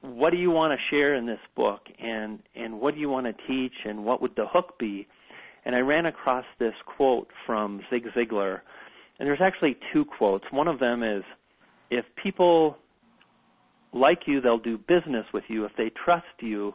what 0.00 0.30
do 0.30 0.36
you 0.36 0.50
want 0.50 0.78
to 0.78 0.94
share 0.94 1.14
in 1.14 1.26
this 1.26 1.40
book 1.56 1.82
and 1.98 2.40
and 2.54 2.80
what 2.80 2.94
do 2.94 3.00
you 3.00 3.08
want 3.08 3.26
to 3.26 3.46
teach 3.46 3.74
and 3.84 4.04
what 4.04 4.20
would 4.20 4.34
the 4.36 4.46
hook 4.46 4.78
be? 4.78 5.06
and 5.64 5.74
I 5.74 5.78
ran 5.80 6.06
across 6.06 6.44
this 6.58 6.74
quote 6.96 7.28
from 7.46 7.82
Zig 7.90 8.04
Ziglar. 8.16 8.60
And 9.18 9.28
there's 9.28 9.40
actually 9.40 9.76
two 9.92 10.04
quotes. 10.04 10.44
One 10.50 10.68
of 10.68 10.78
them 10.78 11.02
is 11.02 11.22
if 11.90 12.04
people 12.20 12.78
like 13.92 14.20
you, 14.26 14.40
they'll 14.40 14.58
do 14.58 14.78
business 14.78 15.26
with 15.32 15.44
you. 15.48 15.64
If 15.64 15.72
they 15.76 15.90
trust 16.04 16.24
you, 16.40 16.74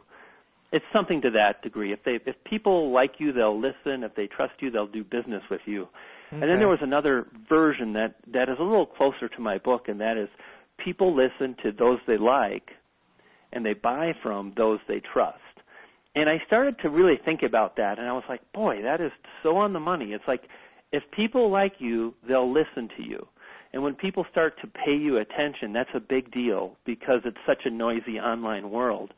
it's 0.72 0.84
something 0.92 1.20
to 1.22 1.30
that 1.30 1.62
degree. 1.62 1.92
If 1.92 2.00
they 2.04 2.18
if 2.26 2.36
people 2.44 2.92
like 2.92 3.12
you, 3.18 3.32
they'll 3.32 3.58
listen. 3.58 4.02
If 4.04 4.14
they 4.14 4.26
trust 4.26 4.54
you, 4.60 4.70
they'll 4.70 4.86
do 4.86 5.04
business 5.04 5.42
with 5.50 5.62
you. 5.66 5.82
Okay. 5.82 6.42
And 6.42 6.42
then 6.42 6.58
there 6.58 6.68
was 6.68 6.80
another 6.82 7.26
version 7.48 7.94
that 7.94 8.16
that 8.32 8.48
is 8.48 8.56
a 8.60 8.62
little 8.62 8.86
closer 8.86 9.28
to 9.28 9.40
my 9.40 9.58
book, 9.58 9.88
and 9.88 10.00
that 10.00 10.16
is 10.16 10.28
people 10.84 11.16
listen 11.16 11.56
to 11.62 11.72
those 11.72 11.98
they 12.06 12.18
like, 12.18 12.70
and 13.52 13.64
they 13.64 13.74
buy 13.74 14.12
from 14.22 14.52
those 14.56 14.78
they 14.88 15.00
trust. 15.12 15.38
And 16.14 16.28
I 16.28 16.42
started 16.46 16.76
to 16.82 16.90
really 16.90 17.18
think 17.24 17.42
about 17.42 17.76
that, 17.76 17.98
and 17.98 18.06
I 18.06 18.12
was 18.12 18.24
like, 18.28 18.40
boy, 18.52 18.82
that 18.82 19.00
is 19.00 19.12
so 19.42 19.56
on 19.56 19.72
the 19.72 19.80
money. 19.80 20.12
It's 20.12 20.24
like 20.26 20.42
if 20.92 21.02
people 21.14 21.50
like 21.50 21.74
you, 21.78 22.14
they'll 22.26 22.52
listen 22.52 22.88
to 22.96 23.02
you. 23.02 23.26
And 23.72 23.82
when 23.82 23.94
people 23.94 24.24
start 24.30 24.54
to 24.62 24.66
pay 24.66 24.96
you 24.96 25.18
attention, 25.18 25.72
that's 25.72 25.90
a 25.94 26.00
big 26.00 26.30
deal 26.32 26.76
because 26.86 27.20
it's 27.24 27.36
such 27.46 27.62
a 27.66 27.70
noisy 27.70 28.18
online 28.18 28.70
world. 28.70 29.12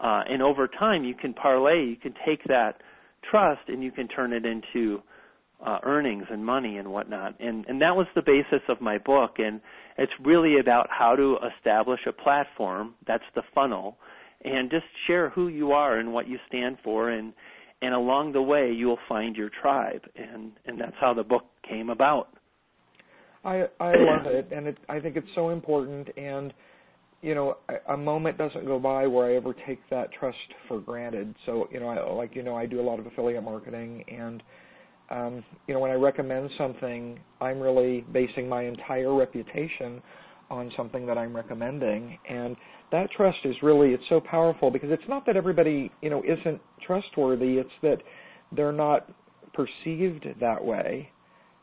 Uh, 0.00 0.22
and 0.28 0.42
over 0.42 0.66
time, 0.66 1.04
you 1.04 1.14
can 1.14 1.34
parlay, 1.34 1.84
you 1.84 1.96
can 1.96 2.14
take 2.26 2.42
that 2.44 2.80
trust 3.30 3.60
and 3.68 3.82
you 3.82 3.92
can 3.92 4.08
turn 4.08 4.32
it 4.32 4.44
into 4.46 5.02
uh, 5.64 5.78
earnings 5.82 6.24
and 6.30 6.44
money 6.44 6.78
and 6.78 6.90
whatnot. 6.90 7.38
And, 7.38 7.66
and 7.66 7.82
that 7.82 7.94
was 7.94 8.06
the 8.14 8.22
basis 8.22 8.62
of 8.68 8.80
my 8.80 8.96
book. 8.96 9.32
And 9.38 9.60
it's 9.98 10.12
really 10.24 10.58
about 10.58 10.88
how 10.90 11.14
to 11.16 11.36
establish 11.54 12.00
a 12.06 12.12
platform. 12.12 12.94
That's 13.06 13.24
the 13.34 13.42
funnel. 13.54 13.98
And 14.42 14.70
just 14.70 14.86
share 15.06 15.28
who 15.28 15.48
you 15.48 15.72
are 15.72 15.98
and 15.98 16.14
what 16.14 16.26
you 16.26 16.38
stand 16.48 16.78
for. 16.82 17.10
And, 17.10 17.34
and 17.82 17.92
along 17.92 18.32
the 18.32 18.40
way, 18.40 18.72
you'll 18.72 18.98
find 19.06 19.36
your 19.36 19.50
tribe. 19.50 20.02
And, 20.16 20.52
and 20.64 20.80
that's 20.80 20.96
how 20.98 21.12
the 21.12 21.24
book 21.24 21.44
came 21.68 21.90
about. 21.90 22.28
I, 23.44 23.64
I 23.78 23.92
love 23.96 24.24
it. 24.26 24.48
And 24.50 24.66
it, 24.66 24.78
I 24.88 24.98
think 24.98 25.16
it's 25.16 25.28
so 25.34 25.50
important. 25.50 26.08
And, 26.16 26.54
you 27.22 27.34
know, 27.34 27.58
a 27.88 27.96
moment 27.96 28.38
doesn't 28.38 28.64
go 28.64 28.78
by 28.78 29.06
where 29.06 29.26
I 29.26 29.36
ever 29.36 29.54
take 29.66 29.78
that 29.90 30.10
trust 30.12 30.38
for 30.66 30.80
granted. 30.80 31.34
So, 31.44 31.68
you 31.70 31.78
know, 31.78 31.88
I, 31.88 32.12
like 32.12 32.34
you 32.34 32.42
know, 32.42 32.56
I 32.56 32.66
do 32.66 32.80
a 32.80 32.82
lot 32.82 32.98
of 32.98 33.06
affiliate 33.06 33.42
marketing, 33.42 34.04
and 34.08 34.42
um, 35.10 35.44
you 35.66 35.74
know, 35.74 35.80
when 35.80 35.90
I 35.90 35.94
recommend 35.94 36.50
something, 36.56 37.18
I'm 37.40 37.60
really 37.60 38.06
basing 38.12 38.48
my 38.48 38.62
entire 38.64 39.14
reputation 39.14 40.00
on 40.50 40.72
something 40.76 41.06
that 41.06 41.18
I'm 41.18 41.36
recommending, 41.36 42.18
and 42.28 42.56
that 42.90 43.10
trust 43.16 43.38
is 43.44 43.54
really 43.62 43.90
it's 43.90 44.02
so 44.08 44.20
powerful 44.20 44.70
because 44.70 44.90
it's 44.90 45.08
not 45.08 45.26
that 45.26 45.36
everybody 45.36 45.92
you 46.00 46.08
know 46.08 46.22
isn't 46.24 46.60
trustworthy; 46.86 47.58
it's 47.58 47.70
that 47.82 47.98
they're 48.52 48.72
not 48.72 49.10
perceived 49.52 50.26
that 50.40 50.64
way 50.64 51.10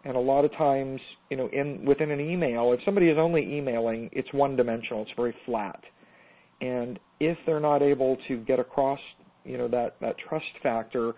and 0.07 0.15
a 0.15 0.19
lot 0.19 0.45
of 0.45 0.51
times, 0.53 1.01
you 1.29 1.35
know, 1.35 1.49
in 1.51 1.83
within 1.85 2.11
an 2.11 2.21
email, 2.21 2.71
if 2.71 2.79
somebody 2.85 3.07
is 3.07 3.17
only 3.19 3.41
emailing, 3.57 4.09
it's 4.13 4.31
one 4.33 4.55
dimensional, 4.55 5.01
it's 5.01 5.11
very 5.17 5.35
flat. 5.45 5.83
And 6.61 6.97
if 7.19 7.37
they're 7.45 7.59
not 7.59 7.81
able 7.81 8.17
to 8.29 8.37
get 8.37 8.57
across, 8.57 8.99
you 9.43 9.57
know, 9.57 9.67
that 9.67 9.97
that 9.99 10.15
trust 10.29 10.45
factor, 10.63 11.11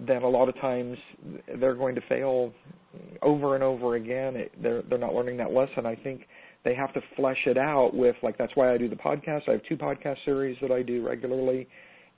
then 0.00 0.22
a 0.22 0.28
lot 0.28 0.48
of 0.48 0.56
times 0.60 0.98
they're 1.60 1.76
going 1.76 1.94
to 1.94 2.00
fail 2.08 2.52
over 3.22 3.54
and 3.54 3.62
over 3.62 3.94
again. 3.94 4.34
It, 4.34 4.52
they're 4.60 4.82
they're 4.82 4.98
not 4.98 5.14
learning 5.14 5.36
that 5.36 5.52
lesson. 5.52 5.86
I 5.86 5.94
think 5.94 6.22
they 6.64 6.74
have 6.74 6.92
to 6.94 7.00
flesh 7.14 7.46
it 7.46 7.56
out 7.56 7.94
with 7.94 8.16
like 8.24 8.36
that's 8.38 8.52
why 8.56 8.74
I 8.74 8.76
do 8.76 8.88
the 8.88 8.96
podcast. 8.96 9.42
I 9.48 9.52
have 9.52 9.62
two 9.68 9.76
podcast 9.76 10.16
series 10.24 10.56
that 10.62 10.72
I 10.72 10.82
do 10.82 11.06
regularly 11.06 11.68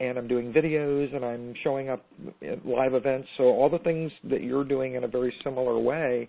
and 0.00 0.18
I'm 0.18 0.26
doing 0.26 0.52
videos 0.52 1.14
and 1.14 1.24
I'm 1.24 1.54
showing 1.62 1.88
up 1.88 2.04
at 2.42 2.66
live 2.66 2.94
events. 2.94 3.28
So 3.36 3.44
all 3.44 3.70
the 3.70 3.78
things 3.78 4.10
that 4.28 4.42
you're 4.42 4.64
doing 4.64 4.94
in 4.94 5.04
a 5.04 5.08
very 5.08 5.32
similar 5.44 5.78
way, 5.78 6.28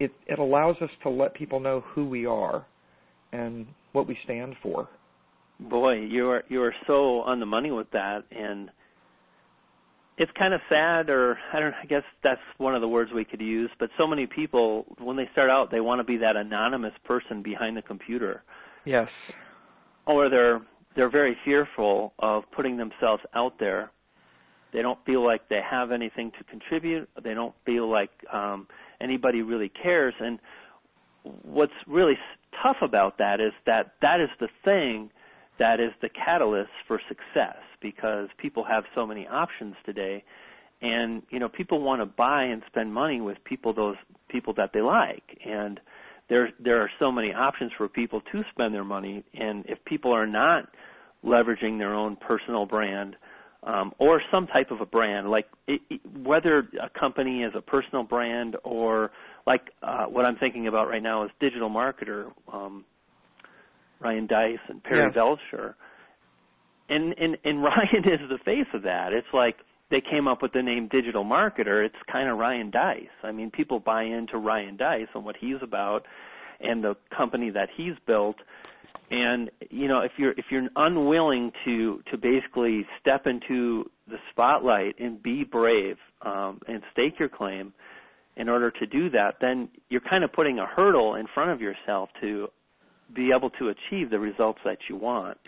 it 0.00 0.10
it 0.26 0.38
allows 0.38 0.76
us 0.80 0.90
to 1.02 1.10
let 1.10 1.34
people 1.34 1.60
know 1.60 1.82
who 1.94 2.08
we 2.08 2.26
are 2.26 2.66
and 3.32 3.66
what 3.92 4.06
we 4.08 4.16
stand 4.24 4.54
for. 4.62 4.88
Boy, 5.60 6.00
you 6.00 6.28
are 6.28 6.44
you 6.48 6.62
are 6.62 6.74
so 6.86 7.20
on 7.20 7.40
the 7.40 7.46
money 7.46 7.70
with 7.70 7.90
that 7.92 8.24
and 8.30 8.70
it's 10.16 10.32
kind 10.36 10.52
of 10.52 10.60
sad 10.68 11.08
or 11.08 11.38
I 11.52 11.60
don't 11.60 11.74
I 11.74 11.86
guess 11.86 12.02
that's 12.24 12.40
one 12.58 12.74
of 12.74 12.80
the 12.80 12.88
words 12.88 13.12
we 13.14 13.24
could 13.24 13.40
use, 13.40 13.70
but 13.78 13.90
so 13.96 14.06
many 14.06 14.26
people 14.26 14.84
when 14.98 15.16
they 15.16 15.28
start 15.32 15.50
out 15.50 15.70
they 15.70 15.80
want 15.80 16.00
to 16.00 16.04
be 16.04 16.16
that 16.18 16.36
anonymous 16.36 16.94
person 17.04 17.42
behind 17.42 17.76
the 17.76 17.82
computer. 17.82 18.42
Yes. 18.84 19.08
Or 20.06 20.28
they're 20.28 20.62
they're 20.96 21.10
very 21.10 21.36
fearful 21.44 22.12
of 22.18 22.44
putting 22.54 22.76
themselves 22.76 23.22
out 23.34 23.58
there. 23.58 23.90
They 24.72 24.82
don't 24.82 24.98
feel 25.06 25.24
like 25.24 25.48
they 25.48 25.60
have 25.68 25.92
anything 25.92 26.32
to 26.38 26.44
contribute. 26.44 27.08
They 27.22 27.34
don't 27.34 27.54
feel 27.64 27.90
like 27.90 28.10
um, 28.32 28.66
anybody 29.00 29.42
really 29.42 29.70
cares. 29.70 30.14
And 30.20 30.38
what's 31.42 31.72
really 31.86 32.18
tough 32.62 32.76
about 32.82 33.18
that 33.18 33.40
is 33.40 33.52
that 33.66 33.94
that 34.02 34.20
is 34.20 34.28
the 34.40 34.48
thing 34.64 35.10
that 35.58 35.80
is 35.80 35.90
the 36.00 36.08
catalyst 36.08 36.70
for 36.86 37.00
success 37.08 37.56
because 37.80 38.28
people 38.38 38.64
have 38.64 38.84
so 38.94 39.06
many 39.06 39.26
options 39.26 39.74
today 39.84 40.22
and 40.80 41.22
you 41.30 41.38
know 41.38 41.48
people 41.48 41.80
want 41.80 42.00
to 42.00 42.06
buy 42.06 42.44
and 42.44 42.62
spend 42.66 42.92
money 42.92 43.20
with 43.20 43.36
people 43.44 43.72
those 43.72 43.96
people 44.28 44.54
that 44.54 44.70
they 44.72 44.80
like 44.80 45.38
and 45.44 45.80
there 46.28 46.50
there 46.60 46.80
are 46.80 46.90
so 46.98 47.10
many 47.10 47.32
options 47.32 47.72
for 47.76 47.88
people 47.88 48.20
to 48.32 48.42
spend 48.50 48.74
their 48.74 48.84
money 48.84 49.24
and 49.34 49.64
if 49.66 49.82
people 49.84 50.12
are 50.12 50.26
not 50.26 50.64
leveraging 51.24 51.78
their 51.78 51.94
own 51.94 52.16
personal 52.16 52.66
brand 52.66 53.16
um, 53.64 53.92
or 53.98 54.22
some 54.30 54.46
type 54.46 54.70
of 54.70 54.80
a 54.80 54.86
brand 54.86 55.30
like 55.30 55.46
it, 55.66 55.80
it, 55.90 56.00
whether 56.22 56.68
a 56.80 56.98
company 56.98 57.42
is 57.42 57.52
a 57.56 57.60
personal 57.60 58.04
brand 58.04 58.56
or 58.64 59.10
like 59.46 59.62
uh, 59.82 60.04
what 60.04 60.24
I'm 60.24 60.36
thinking 60.36 60.68
about 60.68 60.88
right 60.88 61.02
now 61.02 61.24
is 61.24 61.30
digital 61.40 61.70
marketer 61.70 62.30
um, 62.52 62.84
Ryan 64.00 64.26
Deiss 64.26 64.60
and 64.68 64.82
Perry 64.82 65.06
yeah. 65.08 65.14
Belcher 65.14 65.76
and, 66.88 67.14
and 67.18 67.36
and 67.44 67.62
Ryan 67.62 68.04
is 68.04 68.28
the 68.28 68.38
face 68.44 68.68
of 68.74 68.82
that 68.82 69.12
it's 69.12 69.26
like 69.32 69.56
they 69.90 70.00
came 70.00 70.28
up 70.28 70.42
with 70.42 70.52
the 70.52 70.62
name 70.62 70.88
digital 70.88 71.24
marketer, 71.24 71.84
it's 71.84 71.96
kind 72.10 72.28
of 72.28 72.38
Ryan 72.38 72.70
Deiss. 72.70 73.08
I 73.22 73.32
mean, 73.32 73.50
people 73.50 73.80
buy 73.80 74.02
into 74.02 74.36
Ryan 74.38 74.76
Deiss 74.76 75.08
and 75.14 75.24
what 75.24 75.36
he's 75.40 75.56
about 75.62 76.04
and 76.60 76.82
the 76.82 76.94
company 77.16 77.50
that 77.50 77.68
he's 77.76 77.94
built. 78.06 78.36
And 79.10 79.50
you 79.70 79.88
know, 79.88 80.00
if 80.00 80.12
you're 80.18 80.32
if 80.32 80.46
you're 80.50 80.68
unwilling 80.76 81.52
to 81.64 82.02
to 82.10 82.18
basically 82.18 82.86
step 83.00 83.26
into 83.26 83.90
the 84.06 84.16
spotlight 84.30 84.98
and 84.98 85.22
be 85.22 85.44
brave 85.44 85.96
um, 86.22 86.60
and 86.68 86.82
stake 86.92 87.18
your 87.18 87.30
claim, 87.30 87.72
in 88.38 88.48
order 88.48 88.70
to 88.70 88.86
do 88.86 89.10
that, 89.10 89.34
then 89.40 89.68
you're 89.88 90.00
kind 90.00 90.24
of 90.24 90.32
putting 90.32 90.58
a 90.58 90.66
hurdle 90.66 91.16
in 91.16 91.26
front 91.34 91.50
of 91.50 91.60
yourself 91.60 92.08
to 92.20 92.48
be 93.14 93.30
able 93.36 93.50
to 93.50 93.68
achieve 93.68 94.10
the 94.10 94.18
results 94.18 94.60
that 94.64 94.78
you 94.88 94.96
want. 94.96 95.38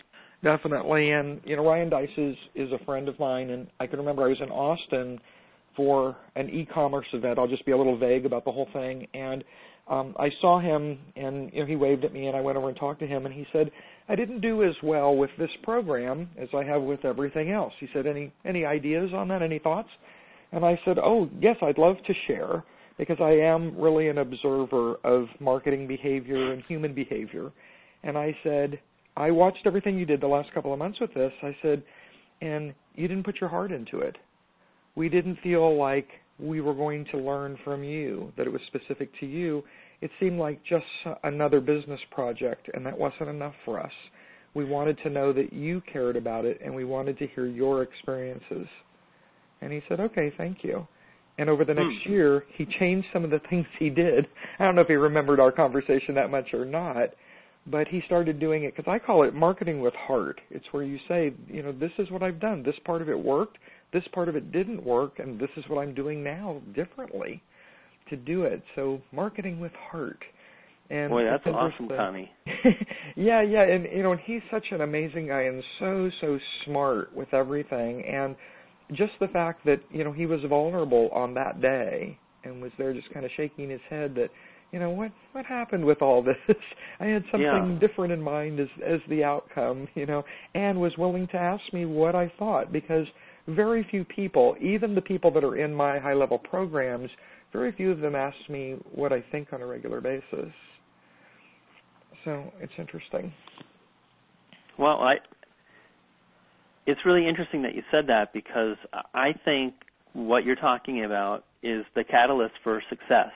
Definitely, 0.43 1.11
and 1.11 1.39
you 1.45 1.55
know 1.55 1.65
Ryan 1.65 1.89
Deiss 1.89 2.09
is 2.17 2.35
is 2.55 2.71
a 2.71 2.83
friend 2.83 3.07
of 3.07 3.19
mine, 3.19 3.51
and 3.51 3.67
I 3.79 3.85
can 3.85 3.99
remember 3.99 4.23
I 4.23 4.29
was 4.29 4.41
in 4.41 4.49
Austin 4.49 5.19
for 5.75 6.17
an 6.35 6.49
e-commerce 6.49 7.05
event. 7.13 7.37
I'll 7.37 7.47
just 7.47 7.65
be 7.65 7.71
a 7.71 7.77
little 7.77 7.97
vague 7.97 8.25
about 8.25 8.43
the 8.45 8.51
whole 8.51 8.67
thing, 8.73 9.07
and 9.13 9.43
um, 9.87 10.15
I 10.19 10.29
saw 10.41 10.59
him, 10.59 10.97
and 11.15 11.51
you 11.53 11.59
know 11.59 11.67
he 11.67 11.75
waved 11.75 12.05
at 12.05 12.13
me, 12.13 12.25
and 12.25 12.35
I 12.35 12.41
went 12.41 12.57
over 12.57 12.69
and 12.69 12.77
talked 12.77 12.99
to 13.01 13.07
him, 13.07 13.27
and 13.27 13.35
he 13.35 13.45
said, 13.53 13.69
"I 14.09 14.15
didn't 14.15 14.41
do 14.41 14.63
as 14.63 14.73
well 14.81 15.15
with 15.15 15.29
this 15.37 15.51
program 15.61 16.27
as 16.39 16.49
I 16.55 16.63
have 16.63 16.81
with 16.81 17.05
everything 17.05 17.51
else." 17.51 17.73
He 17.79 17.87
said, 17.93 18.07
"Any 18.07 18.33
any 18.43 18.65
ideas 18.65 19.11
on 19.13 19.27
that? 19.27 19.43
Any 19.43 19.59
thoughts?" 19.59 19.89
And 20.51 20.65
I 20.65 20.79
said, 20.85 20.97
"Oh 20.97 21.29
yes, 21.39 21.57
I'd 21.61 21.77
love 21.77 21.97
to 22.07 22.13
share." 22.27 22.63
Because 22.97 23.17
I 23.19 23.31
am 23.31 23.75
really 23.79 24.09
an 24.09 24.19
observer 24.19 24.95
of 25.03 25.25
marketing 25.39 25.87
behavior 25.87 26.51
and 26.51 26.61
human 26.67 26.93
behavior. 26.93 27.51
And 28.03 28.15
I 28.17 28.35
said, 28.43 28.79
I 29.17 29.31
watched 29.31 29.65
everything 29.65 29.97
you 29.97 30.05
did 30.05 30.21
the 30.21 30.27
last 30.27 30.53
couple 30.53 30.71
of 30.73 30.79
months 30.79 30.99
with 30.99 31.13
this. 31.13 31.31
I 31.41 31.55
said, 31.61 31.83
and 32.41 32.73
you 32.95 33.07
didn't 33.07 33.23
put 33.23 33.39
your 33.39 33.49
heart 33.49 33.71
into 33.71 33.99
it. 33.99 34.17
We 34.95 35.09
didn't 35.09 35.37
feel 35.43 35.77
like 35.77 36.07
we 36.39 36.61
were 36.61 36.73
going 36.73 37.05
to 37.11 37.17
learn 37.17 37.57
from 37.63 37.83
you, 37.83 38.31
that 38.37 38.47
it 38.47 38.51
was 38.51 38.61
specific 38.67 39.09
to 39.19 39.25
you. 39.25 39.63
It 40.01 40.09
seemed 40.19 40.39
like 40.39 40.59
just 40.63 40.85
another 41.23 41.61
business 41.61 41.99
project, 42.09 42.69
and 42.73 42.85
that 42.85 42.97
wasn't 42.97 43.29
enough 43.29 43.53
for 43.63 43.79
us. 43.79 43.91
We 44.53 44.65
wanted 44.65 44.97
to 45.03 45.09
know 45.09 45.31
that 45.33 45.53
you 45.53 45.81
cared 45.91 46.15
about 46.15 46.45
it, 46.45 46.59
and 46.63 46.73
we 46.73 46.83
wanted 46.83 47.17
to 47.19 47.27
hear 47.27 47.45
your 47.45 47.83
experiences. 47.83 48.67
And 49.61 49.71
he 49.71 49.81
said, 49.87 49.99
okay, 49.99 50.33
thank 50.37 50.63
you. 50.63 50.87
And 51.37 51.49
over 51.49 51.63
the 51.63 51.73
next 51.73 52.03
hmm. 52.05 52.11
year, 52.11 52.43
he 52.57 52.65
changed 52.79 53.07
some 53.13 53.23
of 53.23 53.29
the 53.29 53.39
things 53.49 53.65
he 53.79 53.89
did. 53.89 54.27
I 54.59 54.65
don't 54.65 54.75
know 54.75 54.81
if 54.81 54.87
he 54.87 54.95
remembered 54.95 55.39
our 55.39 55.51
conversation 55.51 56.15
that 56.15 56.29
much 56.29 56.53
or 56.53 56.65
not, 56.65 57.09
but 57.67 57.87
he 57.87 58.01
started 58.05 58.39
doing 58.39 58.63
it 58.63 58.75
because 58.75 58.89
I 58.91 58.97
call 58.99 59.23
it 59.23 59.33
marketing 59.33 59.81
with 59.81 59.93
heart. 59.93 60.41
It's 60.49 60.65
where 60.71 60.83
you 60.83 60.97
say, 61.07 61.33
you 61.47 61.61
know, 61.61 61.71
this 61.71 61.91
is 61.99 62.09
what 62.09 62.23
I've 62.23 62.39
done. 62.39 62.63
This 62.63 62.75
part 62.85 63.01
of 63.01 63.09
it 63.09 63.17
worked. 63.17 63.57
This 63.93 64.03
part 64.13 64.29
of 64.29 64.35
it 64.35 64.51
didn't 64.51 64.83
work, 64.83 65.19
and 65.19 65.39
this 65.39 65.49
is 65.57 65.65
what 65.67 65.81
I'm 65.81 65.93
doing 65.93 66.23
now 66.23 66.61
differently 66.73 67.43
to 68.09 68.15
do 68.15 68.43
it. 68.43 68.63
So 68.75 69.01
marketing 69.11 69.59
with 69.59 69.71
heart. 69.91 70.21
And 70.89 71.09
Boy, 71.09 71.23
that's 71.23 71.45
awesome, 71.45 71.87
Connie. 71.87 72.29
yeah, 73.15 73.41
yeah, 73.41 73.63
and 73.63 73.87
you 73.95 74.03
know, 74.03 74.11
and 74.11 74.19
he's 74.25 74.41
such 74.51 74.65
an 74.71 74.81
amazing 74.81 75.27
guy 75.27 75.43
and 75.43 75.63
so 75.79 76.09
so 76.19 76.37
smart 76.65 77.15
with 77.15 77.33
everything. 77.33 78.03
And 78.03 78.35
just 78.93 79.13
the 79.21 79.29
fact 79.29 79.65
that 79.65 79.79
you 79.89 80.03
know 80.03 80.11
he 80.11 80.25
was 80.25 80.41
vulnerable 80.49 81.09
on 81.13 81.33
that 81.35 81.61
day 81.61 82.17
and 82.43 82.61
was 82.61 82.71
there 82.77 82.93
just 82.93 83.09
kind 83.13 83.25
of 83.25 83.31
shaking 83.37 83.69
his 83.69 83.79
head 83.89 84.15
that 84.15 84.29
you 84.71 84.79
know 84.79 84.89
what 84.89 85.11
what 85.33 85.45
happened 85.45 85.85
with 85.85 86.01
all 86.01 86.23
this? 86.23 86.35
I 86.99 87.05
had 87.05 87.23
something 87.31 87.41
yeah. 87.41 87.77
different 87.79 88.13
in 88.13 88.21
mind 88.21 88.59
as 88.59 88.67
as 88.85 88.99
the 89.09 89.23
outcome 89.23 89.87
you 89.95 90.05
know. 90.05 90.23
And 90.55 90.79
was 90.79 90.93
willing 90.97 91.27
to 91.27 91.37
ask 91.37 91.61
me 91.73 91.85
what 91.85 92.15
i 92.15 92.31
thought 92.39 92.71
because 92.71 93.05
very 93.47 93.85
few 93.89 94.05
people 94.05 94.55
even 94.61 94.95
the 94.95 95.01
people 95.01 95.31
that 95.31 95.43
are 95.43 95.57
in 95.57 95.73
my 95.73 95.99
high 95.99 96.13
level 96.13 96.37
programs 96.37 97.09
very 97.51 97.73
few 97.73 97.91
of 97.91 97.99
them 97.99 98.15
ask 98.15 98.37
me 98.49 98.77
what 98.93 99.11
i 99.11 99.23
think 99.31 99.51
on 99.51 99.61
a 99.61 99.65
regular 99.65 100.01
basis. 100.01 100.51
So 102.23 102.51
it's 102.61 102.73
interesting. 102.77 103.33
Well 104.77 104.99
i 105.01 105.15
it's 106.87 107.01
really 107.05 107.27
interesting 107.27 107.61
that 107.61 107.75
you 107.75 107.83
said 107.91 108.07
that 108.07 108.33
because 108.33 108.77
i 109.13 109.31
think 109.43 109.73
what 110.13 110.43
you're 110.45 110.55
talking 110.55 111.05
about 111.05 111.45
is 111.63 111.85
the 111.95 112.03
catalyst 112.03 112.53
for 112.63 112.81
success 112.89 113.31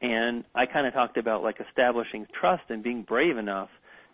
and 0.00 0.44
I 0.54 0.66
kind 0.66 0.86
of 0.86 0.94
talked 0.94 1.16
about 1.16 1.42
like 1.42 1.56
establishing 1.60 2.26
trust 2.38 2.62
and 2.68 2.82
being 2.82 3.02
brave 3.02 3.36
enough 3.36 3.68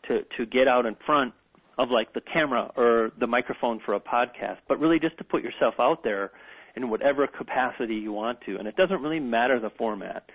to 0.09 0.21
to 0.37 0.47
get 0.47 0.69
out 0.69 0.87
in 0.87 0.97
front 1.05 1.33
of 1.79 1.91
like 1.91 2.13
the 2.15 2.21
camera 2.33 2.73
or 2.77 3.11
the 3.21 3.27
microphone 3.27 3.81
for 3.85 3.95
a 3.95 4.01
podcast, 4.01 4.59
but 4.69 4.81
really 4.81 4.99
just 4.99 5.17
to 5.19 5.25
put 5.25 5.43
yourself 5.43 5.75
out 5.79 6.03
there 6.03 6.31
in 6.75 6.89
whatever 6.89 7.27
capacity 7.27 7.95
you 7.95 8.13
want 8.13 8.39
to. 8.47 8.57
And 8.57 8.67
it 8.67 8.77
doesn't 8.77 9.03
really 9.03 9.21
matter 9.21 9.61
the 9.61 9.71
format. 9.77 10.31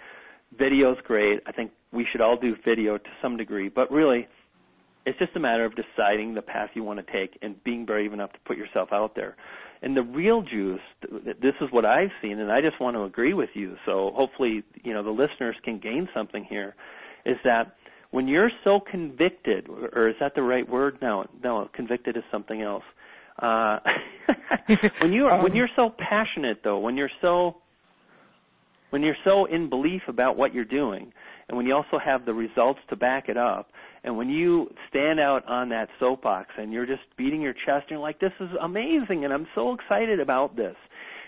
Video's 0.58 0.98
great. 1.06 1.40
I 1.48 1.52
think 1.52 1.72
we 1.92 2.06
should 2.12 2.22
all 2.22 2.38
do 2.38 2.56
video 2.66 2.98
to 2.98 3.10
some 3.22 3.38
degree, 3.38 3.70
but 3.70 3.92
really 3.92 4.28
it's 5.06 5.18
just 5.18 5.36
a 5.36 5.40
matter 5.40 5.66
of 5.66 5.74
deciding 5.76 6.36
the 6.36 6.42
path 6.42 6.70
you 6.76 6.84
want 6.84 7.06
to 7.06 7.12
take 7.12 7.38
and 7.42 7.62
being 7.64 7.86
brave 7.86 8.14
enough 8.14 8.32
to 8.34 8.40
put 8.46 8.58
yourself 8.58 8.90
out 8.92 9.16
there. 9.16 9.36
And 9.84 9.98
the 9.98 10.04
real 10.04 10.44
juice, 10.44 10.80
this 11.02 11.56
is 11.60 11.70
what 11.72 11.86
I've 11.86 12.12
seen, 12.22 12.40
and 12.40 12.52
I 12.52 12.62
just 12.62 12.80
want 12.80 12.96
to 12.96 13.04
agree 13.04 13.34
with 13.34 13.50
you. 13.56 13.76
So 13.86 14.12
hopefully, 14.16 14.64
you 14.84 14.94
know, 14.94 15.04
the 15.04 15.10
listeners 15.10 15.56
can 15.64 15.80
gain 15.80 16.08
something 16.14 16.46
here. 16.48 16.76
Is 17.26 17.38
that 17.44 17.76
when 18.12 18.28
you're 18.28 18.52
so 18.64 18.80
convicted, 18.80 19.68
or 19.70 20.10
is 20.10 20.16
that 20.20 20.36
the 20.36 20.44
right 20.44 20.70
word? 20.70 21.00
No, 21.02 21.26
no, 21.44 21.68
convicted 21.74 22.16
is 22.16 22.24
something 22.32 22.62
else. 22.62 22.84
Uh, 23.42 23.80
when 25.02 25.14
you 25.14 25.28
um, 25.28 25.42
when 25.42 25.56
you're 25.56 25.70
so 25.76 25.92
passionate, 25.98 26.60
though, 26.64 26.78
when 26.78 26.96
you're 26.96 27.10
so 27.22 27.56
when 28.92 29.02
you're 29.02 29.16
so 29.24 29.46
in 29.46 29.70
belief 29.70 30.02
about 30.08 30.38
what 30.38 30.54
you're 30.54 30.66
doing, 30.66 31.12
and 31.52 31.58
when 31.58 31.66
you 31.66 31.76
also 31.76 32.00
have 32.00 32.26
the 32.26 32.34
results 32.34 32.80
to 32.90 32.96
back 32.96 33.28
it 33.28 33.36
up, 33.36 33.68
and 34.06 34.16
when 34.16 34.30
you 34.30 34.68
stand 34.90 35.20
out 35.20 35.46
on 35.50 35.68
that 35.68 35.90
soapbox 36.00 36.48
and 36.58 36.72
you're 36.72 36.86
just 36.86 37.02
beating 37.18 37.42
your 37.42 37.52
chest 37.52 37.88
and 37.90 37.92
you're 37.92 38.00
like, 38.00 38.22
this 38.22 38.32
is 38.40 38.48
amazing 38.62 39.26
and 39.26 39.34
I'm 39.34 39.46
so 39.54 39.74
excited 39.74 40.22
about 40.22 40.56
this. 40.56 40.78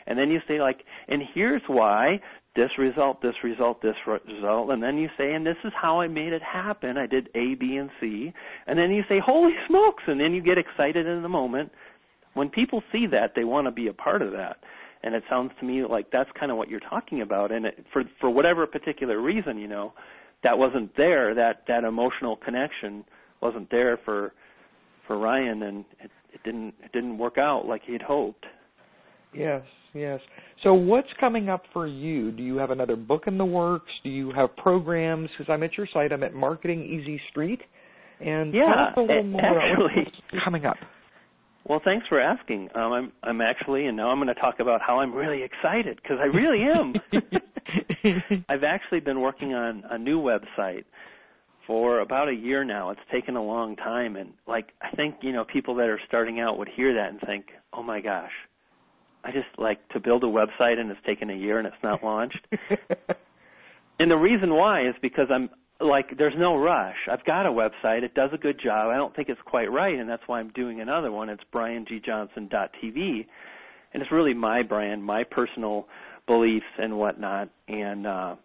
And 0.07 0.17
then 0.17 0.31
you 0.31 0.39
say 0.47 0.61
like, 0.61 0.77
and 1.09 1.21
here's 1.35 1.61
why 1.67 2.21
this 2.55 2.69
result, 2.77 3.21
this 3.21 3.35
result, 3.43 3.81
this 3.81 3.97
result, 4.07 4.69
and 4.69 4.81
then 4.81 4.97
you 4.97 5.09
say, 5.17 5.33
and 5.33 5.45
this 5.45 5.57
is 5.65 5.73
how 5.75 5.99
I 5.99 6.07
made 6.07 6.31
it 6.31 6.41
happen. 6.41 6.97
I 6.97 7.05
did 7.05 7.27
A, 7.35 7.55
B, 7.55 7.75
and 7.75 7.89
C. 7.99 8.31
And 8.65 8.79
then 8.79 8.91
you 8.91 9.03
say, 9.09 9.19
holy 9.19 9.53
smokes, 9.67 10.03
and 10.07 10.21
then 10.21 10.33
you 10.33 10.41
get 10.41 10.57
excited 10.57 11.05
in 11.05 11.21
the 11.21 11.29
moment. 11.29 11.69
When 12.33 12.47
people 12.47 12.81
see 12.93 13.07
that, 13.11 13.33
they 13.35 13.43
want 13.43 13.67
to 13.67 13.71
be 13.71 13.87
a 13.87 13.93
part 13.93 14.21
of 14.21 14.31
that. 14.31 14.57
And 15.03 15.15
it 15.15 15.24
sounds 15.29 15.51
to 15.60 15.65
me 15.65 15.83
like 15.86 16.12
that's 16.12 16.29
kind 16.39 16.51
of 16.51 16.57
what 16.57 16.69
you're 16.69 16.79
talking 16.79 17.22
about. 17.22 17.51
And 17.51 17.65
it, 17.65 17.86
for 17.91 18.03
for 18.19 18.29
whatever 18.29 18.65
particular 18.65 19.22
reason, 19.22 19.57
you 19.57 19.67
know, 19.67 19.93
that 20.43 20.57
wasn't 20.57 20.95
there. 20.95 21.36
That 21.36 21.63
that 21.67 21.83
emotional 21.83 22.38
connection 22.38 23.03
wasn't 23.41 23.69
there 23.69 24.00
for 24.05 24.33
for 25.05 25.17
Ryan, 25.17 25.63
and 25.63 25.86
it, 26.01 26.12
it 26.33 26.43
didn't 26.43 26.74
it 26.83 26.91
didn't 26.93 27.17
work 27.17 27.38
out 27.38 27.65
like 27.65 27.81
he'd 27.86 28.01
hoped. 28.01 28.45
Yes, 29.33 29.63
yes. 29.93 30.19
So 30.63 30.74
what's 30.74 31.07
coming 31.19 31.50
up 31.50 31.63
for 31.74 31.88
you? 31.88 32.31
Do 32.31 32.43
you 32.43 32.57
have 32.57 32.72
another 32.72 32.95
book 32.95 33.24
in 33.27 33.38
the 33.38 33.45
works? 33.45 33.91
Do 34.03 34.10
you 34.10 34.31
have 34.33 34.55
programs? 34.55 35.29
Because 35.31 35.51
I'm 35.51 35.63
at 35.63 35.75
your 35.75 35.88
site. 35.91 36.12
I'm 36.12 36.24
at 36.24 36.33
Marketing 36.33 36.83
Easy 36.83 37.19
Street. 37.29 37.62
And 38.19 38.54
yeah, 38.54 38.65
tell 38.65 38.84
us 38.84 38.93
a 38.97 39.01
little 39.01 39.23
more 39.23 39.60
actually, 39.60 40.01
about 40.04 40.13
what's 40.32 40.43
coming 40.43 40.65
up. 40.65 40.77
Well, 41.65 41.82
thanks 41.84 42.06
for 42.08 42.19
asking. 42.19 42.69
Um, 42.76 42.91
I'm 42.91 43.12
I'm 43.23 43.41
actually, 43.41 43.86
and 43.86 43.95
now 43.95 44.10
I'm 44.10 44.17
going 44.17 44.34
to 44.34 44.39
talk 44.39 44.60
about 44.60 44.82
how 44.86 44.99
I'm 44.99 45.13
really 45.13 45.43
excited 45.43 45.99
because 46.02 46.17
I 46.19 46.26
really 46.26 46.63
am. 46.63 46.93
I've 48.49 48.63
actually 48.63 48.99
been 48.99 49.21
working 49.21 49.54
on 49.54 49.84
a 49.89 49.97
new 49.97 50.21
website 50.21 50.84
for 51.65 52.02
about 52.02 52.28
a 52.28 52.34
year 52.34 52.65
now. 52.65 52.89
It's 52.89 52.99
taken 53.12 53.38
a 53.38 53.43
long 53.43 53.78
time, 53.78 54.17
and 54.17 54.34
like 54.45 54.67
I 54.82 54.93
think 54.95 55.15
you 55.21 55.32
know 55.32 55.45
people 55.45 55.76
that 55.76 55.88
are 55.88 55.99
starting 56.06 56.41
out 56.41 56.58
would 56.58 56.69
hear 56.76 56.93
that 56.95 57.10
and 57.12 57.21
think, 57.26 57.45
"Oh 57.71 57.82
my 57.82 58.02
gosh, 58.02 58.34
I 59.23 59.32
just 59.32 59.47
like 59.58 59.88
to 59.89 60.02
build 60.02 60.26
a 60.26 60.28
website 60.28 60.80
and 60.80 60.91
it's 60.91 60.99
taken 61.06 61.30
a 61.30 61.36
year 61.36 61.60
and 61.60 61.67
it's 61.67 61.82
not 61.82 62.04
launched." 62.04 62.45
and 63.99 64.12
the 64.12 64.17
reason 64.17 64.54
why 64.54 64.86
is 64.86 64.95
because 65.02 65.28
I'm 65.32 65.49
like 65.84 66.17
there's 66.17 66.34
no 66.38 66.58
rush. 66.58 66.96
I've 67.12 67.24
got 67.26 67.46
a 67.46 67.50
website. 67.50 68.04
It 68.04 68.13
does 68.13 68.30
a 68.34 68.38
good 68.38 68.60
job. 68.63 68.89
I 68.89 68.96
don't 68.96 69.15
think 69.15 69.30
it's 69.30 69.41
quite 69.46 69.72
right, 69.72 69.98
and 69.98 70.10
that's 70.10 70.24
why 70.28 70.39
I'm 70.39 70.50
doing 70.50 70.82
another 70.82 71.12
one. 71.12 71.30
It's 71.30 71.43
briangjohnson.tv, 71.54 73.26
and 73.93 74.02
it's 74.02 74.12
really 74.12 74.34
my 74.34 74.63
brand, 74.63 75.04
my 75.04 75.24
personal 75.24 75.88
beliefs 76.28 76.65
and 76.80 76.98
whatnot. 76.98 77.50
And 77.67 78.08
uh, 78.08 78.36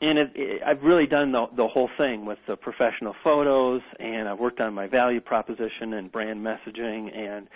and 0.00 0.18
it, 0.18 0.32
it, 0.34 0.62
I've 0.66 0.82
really 0.82 1.06
done 1.06 1.32
the 1.32 1.46
the 1.56 1.66
whole 1.68 1.88
thing 1.96 2.26
with 2.26 2.38
the 2.48 2.56
professional 2.56 3.14
photos, 3.22 3.80
and 3.98 4.28
I've 4.28 4.38
worked 4.38 4.60
on 4.60 4.74
my 4.74 4.86
value 4.86 5.20
proposition 5.20 5.94
and 5.94 6.10
brand 6.10 6.44
messaging, 6.44 7.16
and 7.16 7.48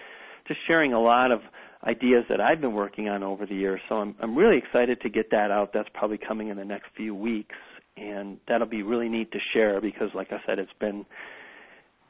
just 0.46 0.60
sharing 0.66 0.92
a 0.92 1.00
lot 1.00 1.30
of 1.30 1.40
ideas 1.84 2.24
that 2.28 2.40
I've 2.40 2.60
been 2.60 2.74
working 2.74 3.08
on 3.08 3.22
over 3.22 3.46
the 3.46 3.54
years. 3.54 3.80
So 3.88 3.96
I'm 3.96 4.14
I'm 4.20 4.36
really 4.36 4.58
excited 4.58 5.00
to 5.02 5.08
get 5.08 5.30
that 5.30 5.50
out. 5.50 5.70
That's 5.74 5.88
probably 5.94 6.18
coming 6.18 6.48
in 6.48 6.56
the 6.56 6.64
next 6.64 6.86
few 6.96 7.14
weeks, 7.14 7.54
and 8.00 8.38
that'll 8.48 8.66
be 8.66 8.82
really 8.82 9.08
neat 9.08 9.32
to 9.32 9.38
share 9.52 9.80
because, 9.80 10.10
like 10.14 10.28
I 10.32 10.38
said, 10.46 10.58
it's 10.58 10.70
been 10.80 11.04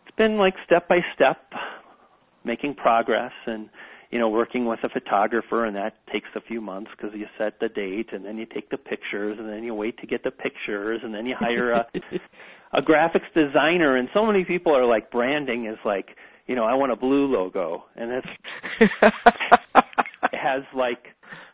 it's 0.06 0.16
been 0.16 0.36
like 0.38 0.54
step 0.64 0.88
by 0.88 0.98
step 1.14 1.38
making 2.44 2.74
progress 2.74 3.32
and 3.46 3.68
you 4.10 4.18
know 4.18 4.28
working 4.28 4.64
with 4.64 4.78
a 4.84 4.88
photographer 4.88 5.66
and 5.66 5.76
that 5.76 5.94
takes 6.12 6.28
a 6.34 6.40
few 6.40 6.60
months 6.60 6.90
because 6.96 7.14
you 7.14 7.26
set 7.36 7.60
the 7.60 7.68
date 7.68 8.08
and 8.12 8.24
then 8.24 8.38
you 8.38 8.46
take 8.46 8.70
the 8.70 8.76
pictures 8.76 9.36
and 9.38 9.48
then 9.48 9.62
you 9.62 9.74
wait 9.74 9.98
to 9.98 10.06
get 10.06 10.24
the 10.24 10.30
pictures 10.30 11.00
and 11.04 11.14
then 11.14 11.26
you 11.26 11.34
hire 11.38 11.72
a 11.72 11.86
a 12.72 12.82
graphics 12.82 13.32
designer 13.34 13.96
and 13.96 14.08
so 14.14 14.24
many 14.24 14.44
people 14.44 14.74
are 14.74 14.86
like 14.86 15.10
branding 15.10 15.66
is 15.66 15.78
like 15.84 16.08
you 16.46 16.54
know 16.54 16.64
I 16.64 16.74
want 16.74 16.92
a 16.92 16.96
blue 16.96 17.26
logo 17.26 17.84
and 17.96 18.10
it 18.12 18.24
has 20.38 20.62
like 20.74 21.06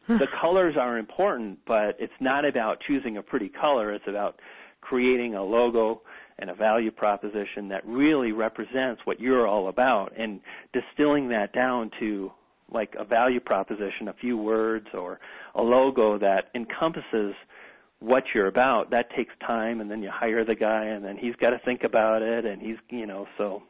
hmm. 0.06 0.18
the 0.18 0.26
colors 0.40 0.74
are 0.78 0.98
important, 0.98 1.58
but 1.66 1.96
it's 1.98 2.12
not 2.20 2.44
about 2.44 2.78
choosing 2.86 3.16
a 3.16 3.22
pretty 3.22 3.48
color. 3.48 3.92
It's 3.92 4.08
about 4.08 4.40
creating 4.80 5.34
a 5.34 5.42
logo 5.42 6.02
and 6.38 6.50
a 6.50 6.54
value 6.54 6.90
proposition 6.90 7.68
that 7.68 7.86
really 7.86 8.32
represents 8.32 9.00
what 9.04 9.20
you're 9.20 9.46
all 9.46 9.68
about 9.68 10.12
and 10.18 10.40
distilling 10.72 11.28
that 11.28 11.52
down 11.52 11.90
to 12.00 12.30
like 12.72 12.94
a 12.98 13.04
value 13.04 13.40
proposition, 13.40 14.08
a 14.08 14.14
few 14.20 14.36
words 14.36 14.86
or 14.94 15.20
a 15.54 15.62
logo 15.62 16.18
that 16.18 16.46
encompasses 16.54 17.34
what 18.00 18.24
you're 18.34 18.48
about. 18.48 18.90
That 18.90 19.06
takes 19.16 19.32
time 19.46 19.80
and 19.80 19.90
then 19.90 20.02
you 20.02 20.10
hire 20.12 20.44
the 20.44 20.54
guy 20.54 20.86
and 20.86 21.04
then 21.04 21.16
he's 21.16 21.36
got 21.36 21.50
to 21.50 21.58
think 21.64 21.84
about 21.84 22.22
it 22.22 22.44
and 22.44 22.60
he's, 22.60 22.76
you 22.90 23.06
know, 23.06 23.26
so 23.38 23.62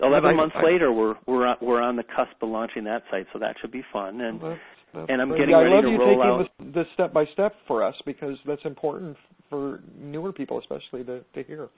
11 0.00 0.36
months 0.36 0.54
I, 0.58 0.64
later, 0.64 0.92
we're 0.92 1.14
we're 1.26 1.46
on, 1.46 1.56
we're 1.60 1.82
on 1.82 1.96
the 1.96 2.04
cusp 2.04 2.40
of 2.42 2.48
launching 2.48 2.84
that 2.84 3.02
site, 3.10 3.26
so 3.32 3.38
that 3.38 3.56
should 3.60 3.72
be 3.72 3.82
fun. 3.92 4.20
And 4.20 4.40
that's, 4.40 4.60
that's 4.94 5.06
and 5.08 5.20
I'm 5.20 5.30
getting 5.30 5.50
yeah, 5.50 5.56
ready 5.58 5.70
I 5.70 5.74
love 5.74 5.84
to 5.84 5.90
you 5.90 5.98
roll 5.98 6.46
taking 6.56 6.72
this, 6.72 6.86
step 6.94 7.12
by 7.12 7.24
step 7.32 7.54
for 7.66 7.84
us 7.84 7.94
because 8.06 8.36
that's 8.46 8.64
important 8.64 9.16
for 9.50 9.80
newer 9.98 10.32
people, 10.32 10.58
especially 10.58 11.04
to 11.04 11.24
to 11.34 11.42
hear. 11.42 11.68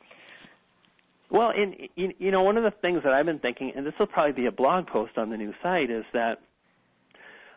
Well, 1.30 1.52
and 1.56 1.74
you 1.96 2.30
know, 2.30 2.42
one 2.42 2.56
of 2.56 2.64
the 2.64 2.72
things 2.82 3.00
that 3.04 3.12
I've 3.12 3.26
been 3.26 3.38
thinking, 3.38 3.72
and 3.74 3.86
this 3.86 3.94
will 3.98 4.06
probably 4.06 4.32
be 4.32 4.46
a 4.46 4.52
blog 4.52 4.86
post 4.86 5.16
on 5.16 5.30
the 5.30 5.36
new 5.36 5.52
site, 5.62 5.90
is 5.90 6.04
that 6.12 6.38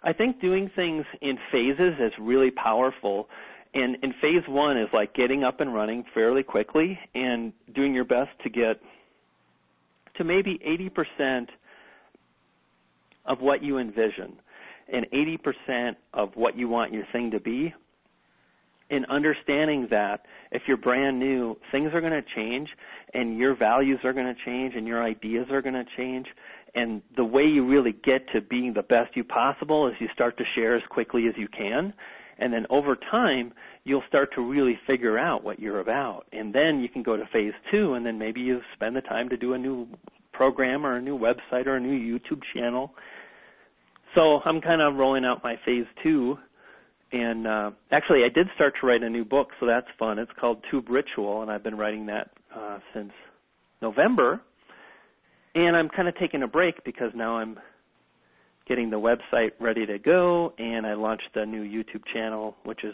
I 0.03 0.13
think 0.13 0.41
doing 0.41 0.69
things 0.75 1.05
in 1.21 1.37
phases 1.51 1.93
is 1.99 2.11
really 2.19 2.51
powerful. 2.51 3.27
And, 3.75 3.97
and 4.03 4.13
phase 4.21 4.43
one 4.47 4.77
is 4.77 4.87
like 4.93 5.15
getting 5.15 5.43
up 5.43 5.59
and 5.59 5.73
running 5.73 6.03
fairly 6.13 6.43
quickly 6.43 6.99
and 7.15 7.51
doing 7.73 7.91
your 7.91 8.03
best 8.03 8.29
to 8.43 8.49
get 8.49 8.79
to 10.15 10.23
maybe 10.23 10.59
80% 11.27 11.47
of 13.25 13.39
what 13.39 13.63
you 13.63 13.77
envision 13.77 14.33
and 14.91 15.05
80% 15.11 15.95
of 16.13 16.29
what 16.35 16.57
you 16.57 16.67
want 16.67 16.93
your 16.93 17.05
thing 17.11 17.31
to 17.31 17.39
be. 17.39 17.73
In 18.89 19.05
understanding 19.05 19.87
that 19.89 20.25
if 20.51 20.63
you're 20.67 20.77
brand 20.77 21.19
new, 21.19 21.57
things 21.71 21.91
are 21.93 22.01
going 22.01 22.13
to 22.13 22.21
change 22.35 22.69
and 23.13 23.37
your 23.37 23.55
values 23.55 23.99
are 24.03 24.13
going 24.13 24.27
to 24.27 24.39
change 24.45 24.75
and 24.75 24.85
your 24.85 25.03
ideas 25.03 25.47
are 25.51 25.61
going 25.61 25.73
to 25.73 25.85
change. 25.97 26.27
And 26.75 27.01
the 27.15 27.23
way 27.23 27.43
you 27.43 27.65
really 27.65 27.93
get 28.03 28.27
to 28.33 28.41
being 28.41 28.73
the 28.73 28.83
best 28.83 29.15
you 29.15 29.23
possible 29.23 29.87
is 29.87 29.93
you 29.99 30.07
start 30.13 30.37
to 30.37 30.43
share 30.53 30.75
as 30.75 30.83
quickly 30.89 31.27
as 31.27 31.33
you 31.37 31.47
can. 31.47 31.93
And 32.43 32.51
then 32.51 32.65
over 32.69 32.97
time, 33.09 33.53
you'll 33.85 34.03
start 34.09 34.33
to 34.35 34.41
really 34.41 34.77
figure 34.85 35.17
out 35.17 35.45
what 35.45 35.61
you're 35.61 35.79
about. 35.79 36.25
And 36.33 36.53
then 36.53 36.81
you 36.81 36.89
can 36.89 37.01
go 37.01 37.15
to 37.15 37.23
phase 37.31 37.53
two, 37.71 37.93
and 37.93 38.05
then 38.05 38.19
maybe 38.19 38.41
you 38.41 38.59
spend 38.73 38.97
the 38.97 39.01
time 39.01 39.29
to 39.29 39.37
do 39.37 39.53
a 39.53 39.57
new 39.57 39.87
program 40.33 40.85
or 40.85 40.97
a 40.97 41.01
new 41.01 41.17
website 41.17 41.67
or 41.67 41.77
a 41.77 41.79
new 41.79 41.97
YouTube 41.97 42.41
channel. 42.53 42.91
so 44.13 44.41
I'm 44.43 44.59
kind 44.59 44.81
of 44.81 44.95
rolling 44.95 45.23
out 45.23 45.41
my 45.41 45.55
phase 45.65 45.85
two, 46.03 46.37
and 47.13 47.47
uh, 47.47 47.71
actually 47.91 48.25
I 48.25 48.29
did 48.29 48.47
start 48.55 48.73
to 48.81 48.87
write 48.87 49.03
a 49.03 49.09
new 49.09 49.23
book, 49.23 49.47
so 49.61 49.65
that's 49.65 49.87
fun. 49.97 50.19
It's 50.19 50.31
called 50.37 50.65
Tube 50.69 50.89
Ritual, 50.89 51.43
and 51.43 51.49
I've 51.49 51.63
been 51.63 51.77
writing 51.77 52.07
that 52.07 52.31
uh, 52.53 52.79
since 52.93 53.13
November. 53.81 54.41
And 55.55 55.77
I'm 55.77 55.87
kind 55.87 56.09
of 56.09 56.17
taking 56.17 56.43
a 56.43 56.47
break 56.47 56.83
because 56.83 57.11
now 57.15 57.37
I'm 57.37 57.57
getting 58.67 58.89
the 58.89 58.99
website 58.99 59.51
ready 59.59 59.85
to 59.85 59.99
go, 59.99 60.53
and 60.57 60.85
I 60.85 60.93
launched 60.93 61.29
a 61.35 61.45
new 61.45 61.63
YouTube 61.63 62.03
channel, 62.13 62.55
which 62.63 62.83
is 62.83 62.93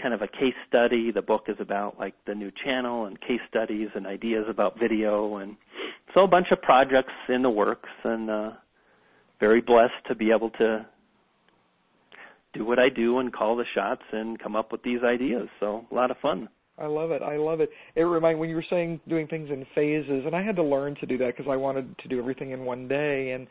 kind 0.00 0.14
of 0.14 0.22
a 0.22 0.28
case 0.28 0.54
study. 0.68 1.10
The 1.12 1.22
book 1.22 1.44
is 1.48 1.56
about 1.60 1.98
like 1.98 2.14
the 2.26 2.34
new 2.34 2.50
channel 2.64 3.06
and 3.06 3.20
case 3.20 3.40
studies 3.48 3.88
and 3.94 4.06
ideas 4.06 4.44
about 4.48 4.78
video, 4.78 5.36
and 5.36 5.56
so 6.14 6.24
a 6.24 6.28
bunch 6.28 6.48
of 6.50 6.60
projects 6.62 7.12
in 7.28 7.42
the 7.42 7.50
works, 7.50 7.90
and 8.04 8.30
uh, 8.30 8.50
very 9.40 9.60
blessed 9.60 9.92
to 10.08 10.14
be 10.14 10.30
able 10.30 10.50
to 10.50 10.86
do 12.54 12.64
what 12.64 12.78
I 12.78 12.88
do 12.88 13.18
and 13.18 13.32
call 13.32 13.56
the 13.56 13.64
shots 13.74 14.02
and 14.12 14.38
come 14.38 14.56
up 14.56 14.72
with 14.72 14.82
these 14.82 15.00
ideas. 15.04 15.48
So 15.60 15.84
a 15.90 15.94
lot 15.94 16.10
of 16.10 16.16
fun. 16.18 16.48
I 16.78 16.86
love 16.86 17.10
it. 17.10 17.22
I 17.22 17.36
love 17.36 17.60
it. 17.60 17.70
It 17.94 18.02
remind 18.02 18.38
when 18.38 18.48
you 18.48 18.56
were 18.56 18.64
saying 18.68 19.00
doing 19.08 19.28
things 19.28 19.48
in 19.50 19.64
phases, 19.74 20.24
and 20.26 20.34
I 20.34 20.42
had 20.42 20.56
to 20.56 20.62
learn 20.62 20.96
to 20.96 21.06
do 21.06 21.16
that 21.18 21.36
because 21.36 21.50
I 21.50 21.56
wanted 21.56 21.96
to 21.98 22.08
do 22.08 22.18
everything 22.18 22.50
in 22.50 22.64
one 22.64 22.88
day. 22.88 23.32
And 23.32 23.46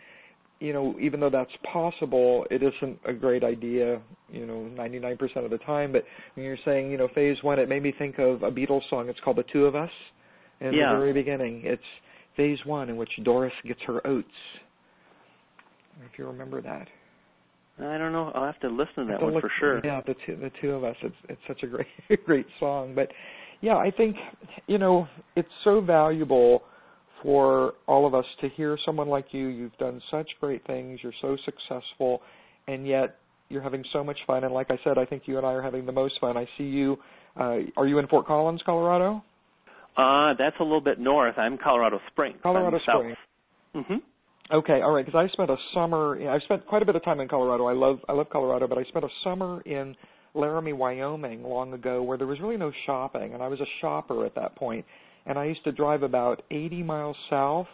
you 0.63 0.71
know, 0.71 0.95
even 0.97 1.19
though 1.19 1.30
that's 1.30 1.52
possible, 1.73 2.47
it 2.49 2.63
isn't 2.63 2.97
a 3.06 3.12
great 3.12 3.43
idea. 3.43 4.02
You 4.32 4.45
know, 4.45 4.69
99% 4.78 5.43
of 5.43 5.52
the 5.52 5.58
time. 5.58 5.91
But 5.91 6.06
when 6.36 6.45
you're 6.45 6.58
saying, 6.63 6.89
you 6.89 6.97
know, 6.97 7.10
phase 7.13 7.36
one, 7.41 7.60
it 7.60 7.67
made 7.67 7.84
me 7.84 7.93
think 7.99 8.17
of 8.17 8.43
a 8.43 8.49
Beatles 8.49 8.89
song. 8.89 9.10
It's 9.10 9.19
called 9.19 9.38
"The 9.38 9.43
Two 9.52 9.65
of 9.65 9.76
Us." 9.76 9.89
In 10.62 10.73
yeah. 10.73 10.93
the 10.93 10.99
very 10.99 11.12
beginning, 11.12 11.63
it's 11.65 11.84
phase 12.38 12.60
one 12.65 12.89
in 12.89 12.95
which 12.95 13.10
Doris 13.23 13.52
gets 13.67 13.82
her 13.86 14.06
oats. 14.08 14.28
If 16.06 16.17
you 16.17 16.26
remember 16.28 16.62
that. 16.62 16.88
I 17.80 17.97
don't 17.97 18.13
know. 18.13 18.32
I'll 18.34 18.45
have 18.45 18.60
to 18.62 18.69
listen 18.69 19.06
to 19.08 19.12
that 19.12 19.21
one 19.21 19.34
look, 19.34 19.41
for 19.41 19.52
sure. 19.60 19.82
Yeah, 19.84 19.99
the 20.08 20.15
two 20.26 20.38
the 20.38 20.52
two 20.62 20.71
of 20.71 20.86
us. 20.86 20.95
It's 21.04 21.15
it's 21.28 21.41
such 21.45 21.63
a 21.63 21.67
great 21.67 21.88
great 22.26 22.47
song. 22.62 22.95
But 22.95 23.10
yeah, 23.60 23.76
I 23.76 23.91
think 23.91 24.15
you 24.67 24.78
know 24.78 25.10
it's 25.36 25.49
so 25.65 25.82
valuable 25.82 26.63
for 27.24 27.74
all 27.88 28.06
of 28.06 28.14
us 28.14 28.26
to 28.42 28.50
hear 28.50 28.78
someone 28.86 29.08
like 29.08 29.28
you. 29.32 29.48
You've 29.48 29.78
done 29.78 30.02
such 30.12 30.30
great 30.40 30.66
things. 30.68 31.00
You're 31.02 31.14
so 31.22 31.38
successful, 31.46 32.22
and 32.68 32.86
yet 32.86 33.16
you're 33.50 33.62
having 33.62 33.84
so 33.94 34.04
much 34.04 34.18
fun. 34.28 34.44
And 34.44 34.54
like 34.54 34.70
I 34.70 34.78
said, 34.84 34.98
I 34.98 35.06
think 35.06 35.24
you 35.26 35.38
and 35.38 35.46
I 35.46 35.54
are 35.54 35.62
having 35.62 35.86
the 35.86 35.92
most 35.92 36.20
fun. 36.20 36.38
I 36.38 36.48
see 36.58 36.66
you. 36.66 36.98
Uh, 37.40 37.60
are 37.78 37.88
you 37.88 37.98
in 37.98 38.08
Fort 38.08 38.28
Collins, 38.28 38.62
Colorado? 38.66 39.24
Uh, 39.98 40.34
that's 40.38 40.56
a 40.60 40.64
little 40.64 40.82
bit 40.82 41.00
north. 41.00 41.36
I'm 41.38 41.58
Colorado 41.58 42.00
Springs. 42.12 42.38
Colorado 42.44 42.80
Springs. 42.80 43.18
Mhm. 43.76 44.02
Okay, 44.52 44.82
all 44.82 44.92
right. 44.92 45.06
Because 45.06 45.18
I 45.18 45.32
spent 45.32 45.50
a 45.50 45.58
summer. 45.74 46.30
I've 46.30 46.44
spent 46.44 46.66
quite 46.68 46.82
a 46.82 46.86
bit 46.86 46.96
of 46.96 47.04
time 47.04 47.20
in 47.20 47.28
Colorado. 47.28 47.66
I 47.66 47.74
love 47.74 48.00
I 48.10 48.14
love 48.14 48.30
Colorado, 48.30 48.68
but 48.68 48.78
I 48.78 48.84
spent 48.86 49.06
a 49.06 49.10
summer 49.24 49.62
in 49.62 49.96
Laramie, 50.36 50.74
Wyoming, 50.74 51.43
long 51.43 51.74
ago, 51.74 52.02
where 52.02 52.17
there 52.17 52.28
was 52.28 52.39
really 52.39 52.58
no 52.58 52.72
shopping, 52.86 53.34
and 53.34 53.43
I 53.43 53.48
was 53.48 53.60
a 53.60 53.67
shopper 53.82 54.26
at 54.26 54.36
that 54.36 54.56
point. 54.56 54.86
And 55.26 55.38
I 55.38 55.46
used 55.46 55.63
to 55.63 55.72
drive 55.72 56.04
about 56.04 56.43
80 56.52 56.84
miles 56.84 57.15
south 57.30 57.67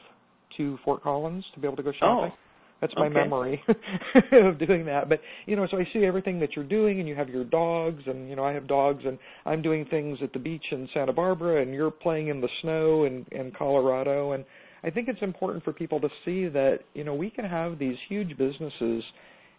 to 0.57 0.77
Fort 0.83 1.01
Collins 1.01 1.43
to 1.53 1.59
be 1.59 1.67
able 1.67 1.77
to 1.77 1.83
go 1.83 1.91
shopping. 1.93 2.31
Oh, 2.31 2.37
That's 2.81 2.93
my 2.95 3.07
okay. 3.07 3.13
memory 3.13 3.63
of 4.33 4.59
doing 4.59 4.85
that. 4.85 5.09
But 5.09 5.21
you 5.45 5.55
know, 5.55 5.67
so 5.71 5.77
I 5.77 5.87
see 5.93 6.05
everything 6.05 6.39
that 6.41 6.55
you're 6.55 6.65
doing, 6.65 6.99
and 6.99 7.07
you 7.07 7.15
have 7.15 7.29
your 7.29 7.45
dogs, 7.45 8.03
and 8.05 8.29
you 8.29 8.35
know, 8.35 8.43
I 8.43 8.53
have 8.53 8.67
dogs, 8.67 9.03
and 9.05 9.17
I'm 9.45 9.61
doing 9.61 9.85
things 9.85 10.19
at 10.21 10.33
the 10.33 10.39
beach 10.39 10.65
in 10.71 10.87
Santa 10.93 11.13
Barbara, 11.13 11.61
and 11.61 11.73
you're 11.73 11.91
playing 11.91 12.27
in 12.27 12.41
the 12.41 12.49
snow 12.61 13.05
in 13.05 13.25
in 13.31 13.51
Colorado, 13.57 14.33
and 14.33 14.45
I 14.83 14.89
think 14.89 15.07
it's 15.07 15.21
important 15.21 15.63
for 15.63 15.73
people 15.73 15.99
to 16.01 16.09
see 16.23 16.47
that 16.49 16.79
you 16.93 17.03
know 17.03 17.15
we 17.15 17.29
can 17.29 17.45
have 17.45 17.79
these 17.79 17.97
huge 18.07 18.37
businesses 18.37 19.03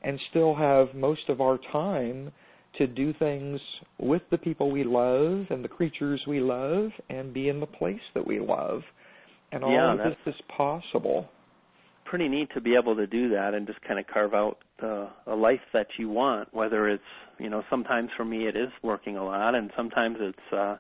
and 0.03 0.19
still 0.31 0.55
have 0.55 0.95
most 0.95 1.29
of 1.29 1.41
our 1.41 1.59
time 1.73 2.31
to 2.79 2.87
do 2.87 3.13
things 3.19 3.61
with 3.99 4.23
the 4.31 4.39
people 4.39 4.71
we 4.71 4.85
love 4.85 5.47
and 5.51 5.65
the 5.65 5.69
creatures 5.69 6.21
we 6.27 6.41
love 6.41 6.91
and 7.09 7.35
be 7.35 7.49
in 7.49 7.61
the 7.61 7.67
place 7.67 8.01
that 8.15 8.27
we 8.27 8.41
love. 8.41 8.83
And 9.53 9.65
all 9.65 9.73
Yeah, 9.73 9.93
of 9.93 9.99
this 9.99 10.35
is 10.35 10.41
possible. 10.57 11.29
pretty 12.05 12.29
neat 12.29 12.49
to 12.55 12.61
be 12.61 12.75
able 12.75 12.97
to 12.97 13.07
do 13.07 13.29
that 13.31 13.55
and 13.55 13.67
just 13.67 13.81
kind 13.83 13.99
of 14.01 14.07
carve 14.07 14.35
out 14.35 14.59
uh, 14.83 15.09
a 15.29 15.35
life 15.35 15.61
that 15.73 15.87
you 15.99 16.09
want. 16.09 16.53
Whether 16.53 16.89
it's 16.89 17.03
you 17.39 17.49
know 17.51 17.63
sometimes 17.71 18.11
for 18.17 18.25
me 18.25 18.47
it 18.49 18.57
is 18.57 18.69
working 18.83 19.17
a 19.17 19.25
lot, 19.25 19.55
and 19.55 19.71
sometimes 19.77 20.17
it's 20.21 20.53
uh, 20.53 20.77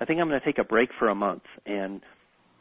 I 0.00 0.04
think 0.06 0.20
I'm 0.20 0.28
going 0.28 0.40
to 0.40 0.46
take 0.46 0.58
a 0.58 0.64
break 0.64 0.88
for 0.98 1.08
a 1.08 1.14
month 1.14 1.42
and 1.66 2.00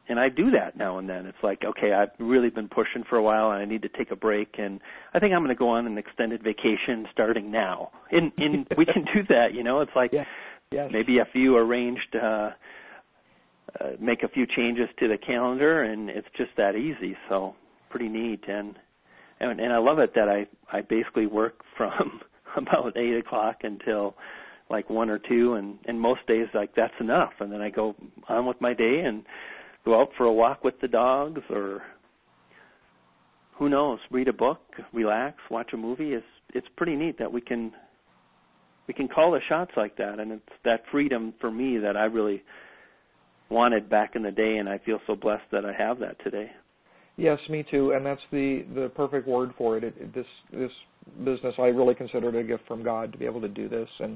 and 0.09 0.19
I 0.19 0.27
do 0.29 0.51
that 0.51 0.75
now 0.75 0.97
and 0.97 1.07
then. 1.07 1.25
It's 1.27 1.37
like, 1.43 1.63
okay, 1.63 1.93
I've 1.93 2.09
really 2.19 2.49
been 2.49 2.67
pushing 2.67 3.03
for 3.09 3.17
a 3.17 3.23
while 3.23 3.51
and 3.51 3.61
I 3.61 3.65
need 3.65 3.83
to 3.83 3.89
take 3.89 4.11
a 4.11 4.15
break 4.15 4.55
and 4.57 4.79
I 5.13 5.19
think 5.19 5.33
I'm 5.33 5.39
going 5.39 5.55
to 5.55 5.59
go 5.59 5.69
on 5.69 5.85
an 5.85 5.97
extended 5.97 6.43
vacation 6.43 7.05
starting 7.11 7.51
now. 7.51 7.91
And 8.11 8.31
and 8.37 8.67
we 8.77 8.85
can 8.85 9.05
do 9.13 9.21
that, 9.29 9.53
you 9.53 9.63
know. 9.63 9.81
It's 9.81 9.91
like 9.95 10.11
Yeah. 10.11 10.25
Yes. 10.71 10.89
maybe 10.91 11.17
a 11.19 11.25
few 11.31 11.55
arranged 11.55 12.15
uh 12.15 12.51
uh, 13.79 13.89
make 13.99 14.23
a 14.23 14.27
few 14.27 14.45
changes 14.47 14.87
to 14.99 15.07
the 15.07 15.17
calendar 15.17 15.83
and 15.83 16.09
it's 16.09 16.27
just 16.37 16.49
that 16.57 16.75
easy 16.75 17.15
so 17.27 17.55
pretty 17.89 18.07
neat 18.07 18.43
and 18.47 18.75
and, 19.39 19.59
and 19.59 19.71
i 19.73 19.77
love 19.77 19.99
it 19.99 20.13
that 20.15 20.27
i 20.27 20.47
i 20.75 20.81
basically 20.81 21.27
work 21.27 21.61
from 21.77 22.19
about 22.57 22.97
eight 22.97 23.17
o'clock 23.17 23.57
until 23.63 24.15
like 24.69 24.89
one 24.89 25.09
or 25.09 25.19
two 25.19 25.53
and 25.53 25.77
and 25.85 25.99
most 25.99 26.25
days 26.27 26.47
like 26.53 26.73
that's 26.75 26.93
enough 26.99 27.33
and 27.39 27.51
then 27.51 27.61
i 27.61 27.69
go 27.69 27.95
on 28.27 28.45
with 28.45 28.59
my 28.61 28.73
day 28.73 29.01
and 29.05 29.23
go 29.85 29.99
out 29.99 30.09
for 30.17 30.25
a 30.25 30.33
walk 30.33 30.63
with 30.63 30.79
the 30.81 30.87
dogs 30.87 31.41
or 31.49 31.81
who 33.57 33.69
knows 33.69 33.99
read 34.11 34.27
a 34.27 34.33
book 34.33 34.61
relax 34.93 35.37
watch 35.49 35.71
a 35.73 35.77
movie 35.77 36.13
it's 36.13 36.25
it's 36.53 36.67
pretty 36.77 36.95
neat 36.95 37.17
that 37.17 37.31
we 37.31 37.41
can 37.41 37.71
we 38.87 38.93
can 38.93 39.07
call 39.07 39.31
the 39.31 39.39
shots 39.47 39.71
like 39.77 39.95
that 39.97 40.19
and 40.19 40.31
it's 40.31 40.43
that 40.65 40.81
freedom 40.91 41.33
for 41.39 41.51
me 41.51 41.77
that 41.77 41.97
i 41.97 42.05
really 42.05 42.43
wanted 43.49 43.89
back 43.89 44.15
in 44.15 44.23
the 44.23 44.31
day 44.31 44.57
and 44.57 44.69
i 44.69 44.77
feel 44.79 44.99
so 45.07 45.15
blessed 45.15 45.43
that 45.51 45.65
i 45.65 45.73
have 45.73 45.99
that 45.99 46.15
today 46.23 46.51
Yes, 47.19 47.37
me 47.49 47.65
too, 47.69 47.91
and 47.91 48.05
that's 48.05 48.21
the 48.31 48.65
the 48.73 48.89
perfect 48.95 49.27
word 49.27 49.51
for 49.57 49.77
it. 49.77 49.83
it, 49.83 49.93
it 49.99 50.15
this 50.15 50.25
this 50.53 50.71
business 51.25 51.53
I 51.57 51.63
really 51.63 51.93
consider 51.93 52.29
it 52.29 52.35
a 52.35 52.43
gift 52.43 52.65
from 52.65 52.81
God 52.81 53.11
to 53.11 53.17
be 53.17 53.25
able 53.25 53.41
to 53.41 53.49
do 53.49 53.67
this 53.67 53.89
and 53.99 54.15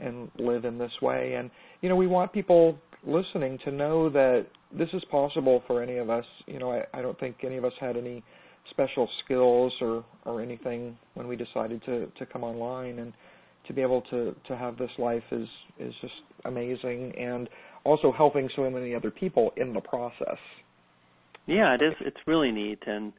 and 0.00 0.28
live 0.38 0.64
in 0.64 0.76
this 0.76 0.90
way. 1.00 1.34
And 1.34 1.52
you 1.82 1.88
know, 1.88 1.94
we 1.94 2.08
want 2.08 2.32
people 2.32 2.80
listening 3.04 3.58
to 3.64 3.70
know 3.70 4.08
that 4.10 4.46
this 4.76 4.88
is 4.92 5.02
possible 5.10 5.62
for 5.66 5.82
any 5.82 5.96
of 5.96 6.10
us. 6.10 6.24
You 6.46 6.58
know, 6.58 6.72
I, 6.72 6.84
I 6.94 7.02
don't 7.02 7.18
think 7.18 7.36
any 7.44 7.56
of 7.56 7.64
us 7.64 7.72
had 7.80 7.96
any 7.96 8.22
special 8.70 9.08
skills 9.24 9.72
or 9.80 10.04
or 10.24 10.40
anything 10.40 10.96
when 11.14 11.26
we 11.26 11.36
decided 11.36 11.82
to 11.84 12.06
to 12.18 12.26
come 12.26 12.44
online 12.44 12.98
and 12.98 13.12
to 13.66 13.72
be 13.72 13.82
able 13.82 14.02
to 14.02 14.34
to 14.46 14.56
have 14.56 14.78
this 14.78 14.90
life 14.98 15.22
is 15.30 15.48
is 15.78 15.94
just 16.00 16.14
amazing 16.44 17.12
and 17.18 17.48
also 17.84 18.12
helping 18.12 18.48
so 18.54 18.68
many 18.70 18.94
other 18.94 19.10
people 19.10 19.52
in 19.56 19.72
the 19.72 19.80
process. 19.80 20.38
Yeah, 21.46 21.74
it 21.74 21.82
is. 21.82 21.94
It's 22.00 22.16
really 22.26 22.52
neat, 22.52 22.78
and 22.86 23.12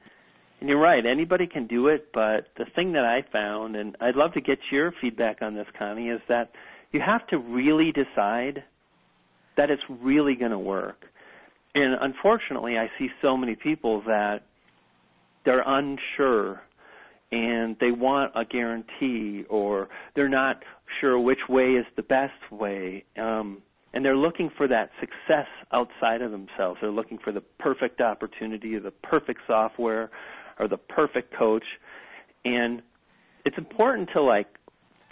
and 0.60 0.70
you're 0.70 0.80
right. 0.80 1.06
Anybody 1.06 1.46
can 1.46 1.68
do 1.68 1.88
it, 1.88 2.08
but 2.14 2.48
the 2.58 2.66
thing 2.74 2.94
that 2.94 3.04
I 3.04 3.22
found, 3.34 3.76
and 3.76 3.98
I'd 4.00 4.16
love 4.16 4.34
to 4.34 4.42
get 4.42 4.60
your 4.72 4.94
feedback 5.02 5.42
on 5.42 5.56
this, 5.56 5.68
Connie, 5.78 6.08
is 6.08 6.22
that 6.30 6.52
you 6.94 7.02
have 7.06 7.28
to 7.28 7.38
really 7.38 7.92
decide 7.92 8.64
that 9.58 9.70
it's 9.70 9.84
really 9.90 10.36
going 10.36 10.52
to 10.52 10.60
work. 10.60 11.06
And 11.76 11.96
unfortunately, 12.02 12.78
I 12.78 12.88
see 13.00 13.10
so 13.22 13.36
many 13.36 13.56
people 13.56 14.02
that 14.06 14.44
they're 15.46 15.64
unsure 15.66 16.62
and 17.32 17.76
they 17.80 17.92
want 17.92 18.32
a 18.36 18.46
guarantee 18.46 19.44
or 19.50 19.90
they're 20.16 20.30
not 20.30 20.64
sure 21.02 21.20
which 21.20 21.40
way 21.50 21.72
is 21.72 21.86
the 21.96 22.04
best 22.04 22.52
way. 22.52 23.04
Um, 23.18 23.62
and 23.94 24.04
they're 24.06 24.18
looking 24.18 24.52
for 24.56 24.68
that 24.68 24.90
success 25.00 25.48
outside 25.72 26.22
of 26.22 26.32
themselves. 26.32 26.80
They're 26.82 26.92
looking 26.92 27.18
for 27.18 27.32
the 27.32 27.42
perfect 27.60 28.02
opportunity 28.02 28.76
or 28.76 28.80
the 28.80 28.92
perfect 28.92 29.42
software 29.48 30.12
or 30.60 30.68
the 30.68 30.78
perfect 30.78 31.34
coach. 31.36 31.66
And 32.46 32.82
it's 33.46 33.58
important 33.58 34.10
to 34.14 34.22
like 34.22 34.48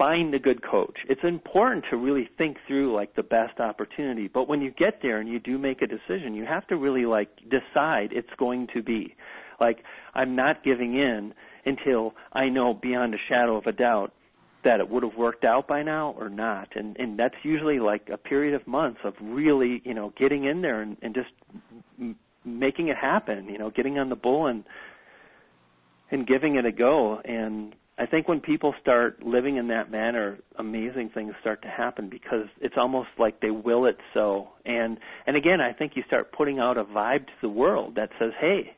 find 0.01 0.33
a 0.33 0.39
good 0.39 0.63
coach. 0.63 0.97
It's 1.07 1.21
important 1.23 1.85
to 1.91 1.97
really 1.97 2.27
think 2.35 2.57
through 2.67 2.95
like 2.95 3.15
the 3.15 3.21
best 3.21 3.59
opportunity. 3.59 4.27
But 4.27 4.49
when 4.49 4.59
you 4.59 4.71
get 4.71 4.99
there 5.03 5.19
and 5.19 5.29
you 5.29 5.39
do 5.39 5.59
make 5.59 5.83
a 5.83 5.87
decision, 5.87 6.33
you 6.33 6.43
have 6.43 6.65
to 6.67 6.75
really 6.75 7.05
like 7.05 7.29
decide 7.43 8.09
it's 8.11 8.27
going 8.39 8.67
to 8.73 8.81
be. 8.81 9.15
Like 9.59 9.83
I'm 10.15 10.35
not 10.35 10.63
giving 10.63 10.95
in 10.95 11.35
until 11.67 12.15
I 12.33 12.49
know 12.49 12.73
beyond 12.73 13.13
a 13.13 13.17
shadow 13.29 13.57
of 13.57 13.67
a 13.67 13.71
doubt 13.71 14.11
that 14.63 14.79
it 14.79 14.89
would 14.89 15.03
have 15.03 15.15
worked 15.15 15.43
out 15.43 15.67
by 15.67 15.83
now 15.83 16.15
or 16.17 16.29
not 16.29 16.67
and 16.75 16.95
and 16.97 17.17
that's 17.17 17.35
usually 17.41 17.79
like 17.79 18.09
a 18.13 18.17
period 18.17 18.53
of 18.53 18.65
months 18.67 18.99
of 19.03 19.15
really 19.19 19.81
you 19.83 19.93
know 19.93 20.13
getting 20.19 20.45
in 20.45 20.61
there 20.61 20.83
and, 20.83 20.97
and 21.01 21.15
just 21.15 21.29
m- 21.99 22.15
making 22.45 22.87
it 22.89 22.95
happen 22.95 23.45
you 23.49 23.57
know 23.57 23.71
getting 23.71 23.97
on 23.97 24.09
the 24.09 24.15
bull 24.15 24.45
and 24.45 24.63
and 26.11 26.27
giving 26.27 26.57
it 26.57 26.65
a 26.65 26.71
go 26.71 27.19
and 27.25 27.73
i 28.01 28.05
think 28.05 28.27
when 28.27 28.39
people 28.39 28.73
start 28.81 29.21
living 29.23 29.57
in 29.57 29.67
that 29.67 29.91
manner 29.91 30.37
amazing 30.57 31.09
things 31.13 31.33
start 31.41 31.61
to 31.61 31.67
happen 31.67 32.09
because 32.09 32.47
it's 32.59 32.75
almost 32.77 33.09
like 33.17 33.39
they 33.41 33.51
will 33.51 33.85
it 33.85 33.97
so 34.13 34.47
and 34.65 34.97
and 35.27 35.35
again 35.37 35.61
i 35.61 35.71
think 35.71 35.93
you 35.95 36.03
start 36.07 36.31
putting 36.31 36.59
out 36.59 36.77
a 36.77 36.83
vibe 36.83 37.25
to 37.25 37.33
the 37.41 37.49
world 37.49 37.95
that 37.95 38.09
says 38.19 38.31
hey 38.39 38.75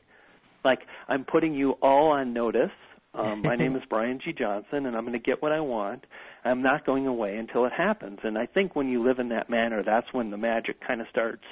like 0.64 0.80
i'm 1.08 1.24
putting 1.24 1.54
you 1.54 1.72
all 1.82 2.08
on 2.08 2.32
notice 2.32 2.70
Um, 3.14 3.42
my 3.42 3.56
name 3.56 3.76
is 3.80 3.82
Brian 3.88 4.18
G. 4.24 4.32
Johnson, 4.32 4.86
and 4.86 4.96
I'm 4.96 5.04
going 5.04 5.12
to 5.12 5.18
get 5.30 5.40
what 5.40 5.52
I 5.52 5.60
want. 5.60 6.04
I'm 6.44 6.62
not 6.62 6.84
going 6.84 7.06
away 7.06 7.36
until 7.36 7.64
it 7.64 7.72
happens. 7.72 8.18
And 8.22 8.36
I 8.36 8.46
think 8.46 8.74
when 8.74 8.88
you 8.88 9.06
live 9.06 9.18
in 9.18 9.28
that 9.28 9.48
manner, 9.48 9.82
that's 9.84 10.06
when 10.12 10.30
the 10.30 10.36
magic 10.36 10.76
kind 10.86 11.00
of 11.00 11.06
starts. 11.10 11.44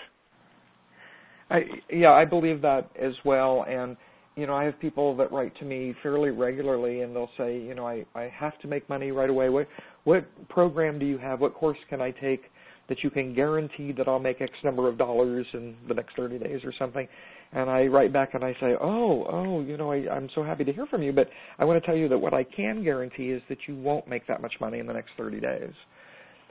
I 1.51 1.61
yeah, 1.91 2.13
I 2.13 2.25
believe 2.25 2.63
that 2.63 2.91
as 3.01 3.13
well. 3.25 3.65
And 3.69 3.97
you 4.37 4.47
know, 4.47 4.55
I 4.55 4.65
have 4.65 4.79
people 4.81 5.17
that 5.17 5.31
write 5.31 5.57
to 5.59 5.65
me 5.65 5.95
fairly 6.03 6.31
regularly, 6.31 7.03
and 7.03 7.15
they'll 7.15 7.31
say, 7.37 7.59
you 7.59 7.75
know, 7.75 7.87
I 7.87 8.05
I 8.15 8.33
have 8.35 8.59
to 8.61 8.69
make 8.69 8.89
money 8.89 9.11
right 9.11 9.31
away. 9.31 9.49
What 9.49 9.69
what 10.05 10.49
program 10.49 10.99
do 10.99 11.07
you 11.07 11.19
have? 11.19 11.41
What 11.41 11.55
course 11.55 11.79
can 11.91 12.01
I 12.01 12.11
take 12.13 12.43
that 12.89 13.03
you 13.05 13.11
can 13.11 13.35
guarantee 13.35 13.93
that 13.93 14.09
I'll 14.09 14.19
make 14.19 14.41
X 14.41 14.53
number 14.65 14.89
of 14.89 14.99
dollars 14.99 15.47
in 15.53 15.77
the 15.87 15.95
next 15.95 16.17
30 16.17 16.39
days 16.39 16.61
or 16.65 16.73
something? 16.79 17.07
And 17.53 17.69
I 17.69 17.87
write 17.87 18.13
back 18.13 18.35
and 18.35 18.43
I 18.43 18.53
say, 18.55 18.75
oh, 18.81 19.27
oh, 19.31 19.61
you 19.61 19.77
know, 19.77 19.93
I, 19.93 20.09
I'm 20.11 20.29
so 20.35 20.43
happy 20.43 20.65
to 20.65 20.73
hear 20.73 20.87
from 20.87 21.03
you, 21.03 21.13
but 21.13 21.29
I 21.59 21.65
want 21.65 21.81
to 21.81 21.87
tell 21.87 21.97
you 21.97 22.09
that 22.09 22.19
what 22.19 22.33
I 22.33 22.45
can 22.45 22.83
guarantee 22.83 23.29
is 23.31 23.43
that 23.51 23.59
you 23.69 23.77
won't 23.77 24.09
make 24.09 24.27
that 24.27 24.41
much 24.41 24.55
money 24.61 24.79
in 24.79 24.87
the 24.87 24.95
next 24.95 25.11
30 25.19 25.39
days. 25.39 25.73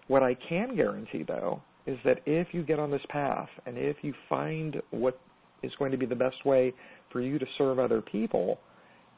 What 0.08 0.22
I 0.22 0.36
can 0.48 0.76
guarantee, 0.76 1.24
though, 1.28 1.62
is 1.88 1.98
that 2.06 2.20
if 2.26 2.50
you 2.52 2.63
get 2.63 2.80
on 2.80 2.91
this 2.91 3.02
path 3.10 3.50
and 3.65 3.78
if 3.78 3.98
you 4.04 4.13
find 4.30 4.82
what 4.91 5.20
is 5.63 5.71
going 5.80 5.91
to 5.91 5.97
be 5.97 6.06
the 6.06 6.15
best 6.15 6.45
way 6.45 6.74
for 7.12 7.21
you 7.21 7.39
to 7.39 7.45
serve 7.58 7.80
other 7.80 8.02
people, 8.02 8.60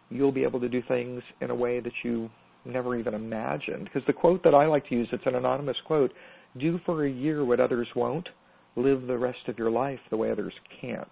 you'll 0.10 0.32
be 0.32 0.43
able 0.43 0.60
to 0.60 0.69
do 0.69 0.82
things 0.88 1.21
in 1.41 1.49
a 1.49 1.56
way 1.56 1.79
that 1.79 1.93
you 2.03 2.29
never 2.65 2.95
even 2.95 3.13
imagined. 3.13 3.86
Because 3.86 4.03
the 4.08 4.13
quote 4.13 4.43
that 4.43 4.53
I 4.53 4.65
like 4.67 4.88
to 4.89 4.95
use, 4.95 5.08
it's 5.12 5.25
an 5.25 5.36
anonymous 5.36 5.77
quote 5.86 6.12
do 6.60 6.79
for 6.86 7.06
a 7.06 7.10
year 7.10 7.43
what 7.43 7.60
others 7.60 7.88
won't, 7.95 8.29
live 8.75 9.08
the 9.08 9.17
rest 9.17 9.39
of 9.47 9.58
your 9.58 9.71
life 9.71 9.99
the 10.10 10.17
way 10.17 10.32
others 10.32 10.53
can't. 10.82 11.08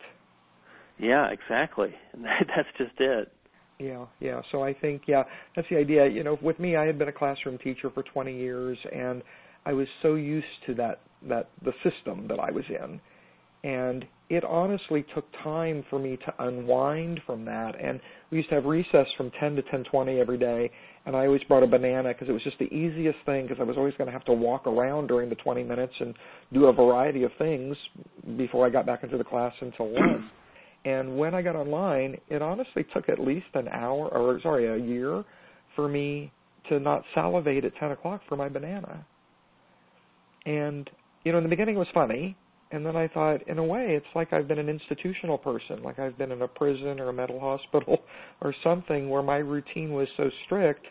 Yeah, 0.99 1.29
exactly. 1.29 1.93
That's 2.15 2.69
just 2.77 2.93
it. 2.99 3.31
Yeah, 3.79 4.05
yeah. 4.19 4.41
So 4.51 4.63
I 4.63 4.75
think, 4.75 5.03
yeah, 5.07 5.23
that's 5.55 5.67
the 5.71 5.77
idea. 5.77 6.07
You 6.07 6.23
know, 6.23 6.37
with 6.39 6.59
me, 6.59 6.75
I 6.75 6.85
had 6.85 6.99
been 6.99 7.07
a 7.07 7.11
classroom 7.11 7.57
teacher 7.57 7.89
for 7.89 8.03
20 8.03 8.31
years, 8.31 8.77
and 8.93 9.23
I 9.65 9.73
was 9.73 9.87
so 10.03 10.13
used 10.13 10.45
to 10.67 10.75
that 10.75 11.01
that 11.27 11.49
the 11.65 11.71
system 11.83 12.27
that 12.27 12.39
I 12.39 12.51
was 12.51 12.63
in, 12.69 12.99
and 13.63 14.05
it 14.29 14.43
honestly 14.45 15.05
took 15.13 15.25
time 15.43 15.83
for 15.89 15.99
me 15.99 16.17
to 16.17 16.33
unwind 16.39 17.19
from 17.25 17.43
that. 17.45 17.73
And 17.79 17.99
we 18.31 18.37
used 18.37 18.49
to 18.49 18.55
have 18.55 18.65
recess 18.65 19.07
from 19.17 19.29
10 19.39 19.57
to 19.57 19.61
10:20 19.63 20.19
every 20.19 20.37
day, 20.37 20.71
and 21.05 21.15
I 21.15 21.25
always 21.25 21.43
brought 21.43 21.63
a 21.63 21.67
banana 21.67 22.09
because 22.09 22.29
it 22.29 22.31
was 22.31 22.43
just 22.43 22.57
the 22.57 22.73
easiest 22.73 23.19
thing 23.25 23.45
because 23.45 23.59
I 23.59 23.63
was 23.63 23.77
always 23.77 23.93
going 23.97 24.07
to 24.07 24.11
have 24.13 24.25
to 24.25 24.33
walk 24.33 24.67
around 24.67 25.07
during 25.07 25.29
the 25.29 25.35
20 25.35 25.63
minutes 25.63 25.93
and 25.99 26.15
do 26.53 26.67
a 26.67 26.73
variety 26.73 27.23
of 27.23 27.31
things 27.37 27.75
before 28.37 28.65
I 28.65 28.69
got 28.69 28.85
back 28.85 29.03
into 29.03 29.17
the 29.17 29.23
class 29.23 29.53
until 29.59 29.91
lunch. 29.99 30.23
and 30.85 31.17
when 31.17 31.35
I 31.35 31.41
got 31.41 31.55
online, 31.55 32.17
it 32.29 32.41
honestly 32.41 32.85
took 32.93 33.09
at 33.09 33.19
least 33.19 33.47
an 33.53 33.67
hour, 33.67 34.07
or 34.07 34.39
sorry, 34.41 34.67
a 34.67 34.77
year, 34.77 35.23
for 35.75 35.87
me 35.87 36.31
to 36.69 36.79
not 36.79 37.03
salivate 37.13 37.65
at 37.65 37.75
10 37.75 37.91
o'clock 37.91 38.21
for 38.29 38.37
my 38.37 38.47
banana. 38.47 39.05
And 40.45 40.89
you 41.23 41.31
know, 41.31 41.37
in 41.37 41.43
the 41.43 41.49
beginning 41.49 41.75
it 41.75 41.79
was 41.79 41.87
funny, 41.93 42.35
and 42.71 42.85
then 42.85 42.95
I 42.95 43.07
thought, 43.09 43.47
in 43.47 43.57
a 43.57 43.63
way, 43.63 43.87
it's 43.89 44.05
like 44.15 44.31
I've 44.31 44.47
been 44.47 44.59
an 44.59 44.69
institutional 44.69 45.37
person, 45.37 45.83
like 45.83 45.99
I've 45.99 46.17
been 46.17 46.31
in 46.31 46.41
a 46.41 46.47
prison 46.47 46.99
or 46.99 47.09
a 47.09 47.13
mental 47.13 47.39
hospital 47.39 47.99
or 48.41 48.53
something 48.63 49.09
where 49.09 49.21
my 49.21 49.37
routine 49.37 49.91
was 49.91 50.07
so 50.15 50.29
strict 50.45 50.85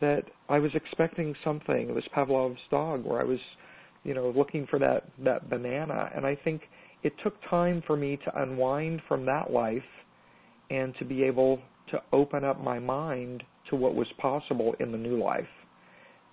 that 0.00 0.24
I 0.48 0.58
was 0.58 0.70
expecting 0.74 1.34
something. 1.42 1.88
It 1.88 1.94
was 1.94 2.04
Pavlov's 2.14 2.60
dog, 2.70 3.04
where 3.04 3.20
I 3.20 3.24
was, 3.24 3.38
you 4.04 4.12
know, 4.12 4.32
looking 4.36 4.66
for 4.66 4.78
that 4.78 5.04
that 5.24 5.48
banana, 5.48 6.10
and 6.14 6.26
I 6.26 6.36
think 6.36 6.62
it 7.02 7.14
took 7.24 7.34
time 7.48 7.82
for 7.86 7.96
me 7.96 8.18
to 8.24 8.42
unwind 8.42 9.00
from 9.08 9.24
that 9.26 9.50
life 9.50 9.82
and 10.70 10.94
to 10.98 11.04
be 11.04 11.22
able 11.22 11.60
to 11.90 12.02
open 12.12 12.44
up 12.44 12.62
my 12.62 12.78
mind 12.78 13.42
to 13.70 13.76
what 13.76 13.94
was 13.94 14.08
possible 14.18 14.74
in 14.80 14.92
the 14.92 14.98
new 14.98 15.22
life. 15.22 15.46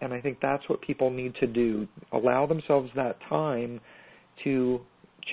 And 0.01 0.13
I 0.13 0.19
think 0.19 0.39
that's 0.41 0.67
what 0.67 0.81
people 0.81 1.09
need 1.09 1.35
to 1.35 1.47
do. 1.47 1.87
Allow 2.11 2.47
themselves 2.47 2.89
that 2.95 3.17
time 3.29 3.79
to 4.43 4.81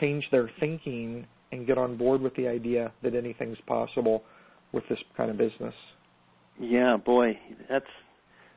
change 0.00 0.24
their 0.30 0.50
thinking 0.60 1.26
and 1.52 1.66
get 1.66 1.78
on 1.78 1.96
board 1.96 2.20
with 2.20 2.34
the 2.36 2.46
idea 2.46 2.92
that 3.02 3.14
anything's 3.14 3.58
possible 3.66 4.22
with 4.72 4.84
this 4.88 4.98
kind 5.16 5.30
of 5.30 5.36
business. 5.36 5.74
Yeah, 6.60 6.96
boy, 6.96 7.38
that's 7.68 7.86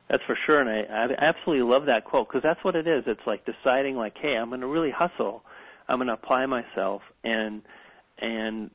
that's 0.08 0.22
for 0.26 0.36
sure, 0.46 0.60
and 0.60 0.68
I, 0.68 1.04
I 1.04 1.28
absolutely 1.28 1.64
love 1.64 1.86
that 1.86 2.04
quote 2.04 2.28
because 2.28 2.42
that's 2.42 2.62
what 2.62 2.76
it 2.76 2.86
is. 2.86 3.04
It's 3.06 3.20
like 3.26 3.44
deciding, 3.46 3.96
like, 3.96 4.14
hey, 4.20 4.36
I'm 4.36 4.50
going 4.50 4.60
to 4.60 4.66
really 4.66 4.92
hustle. 4.94 5.42
I'm 5.88 5.96
going 5.98 6.08
to 6.08 6.14
apply 6.14 6.46
myself, 6.46 7.02
and 7.24 7.62
and 8.20 8.70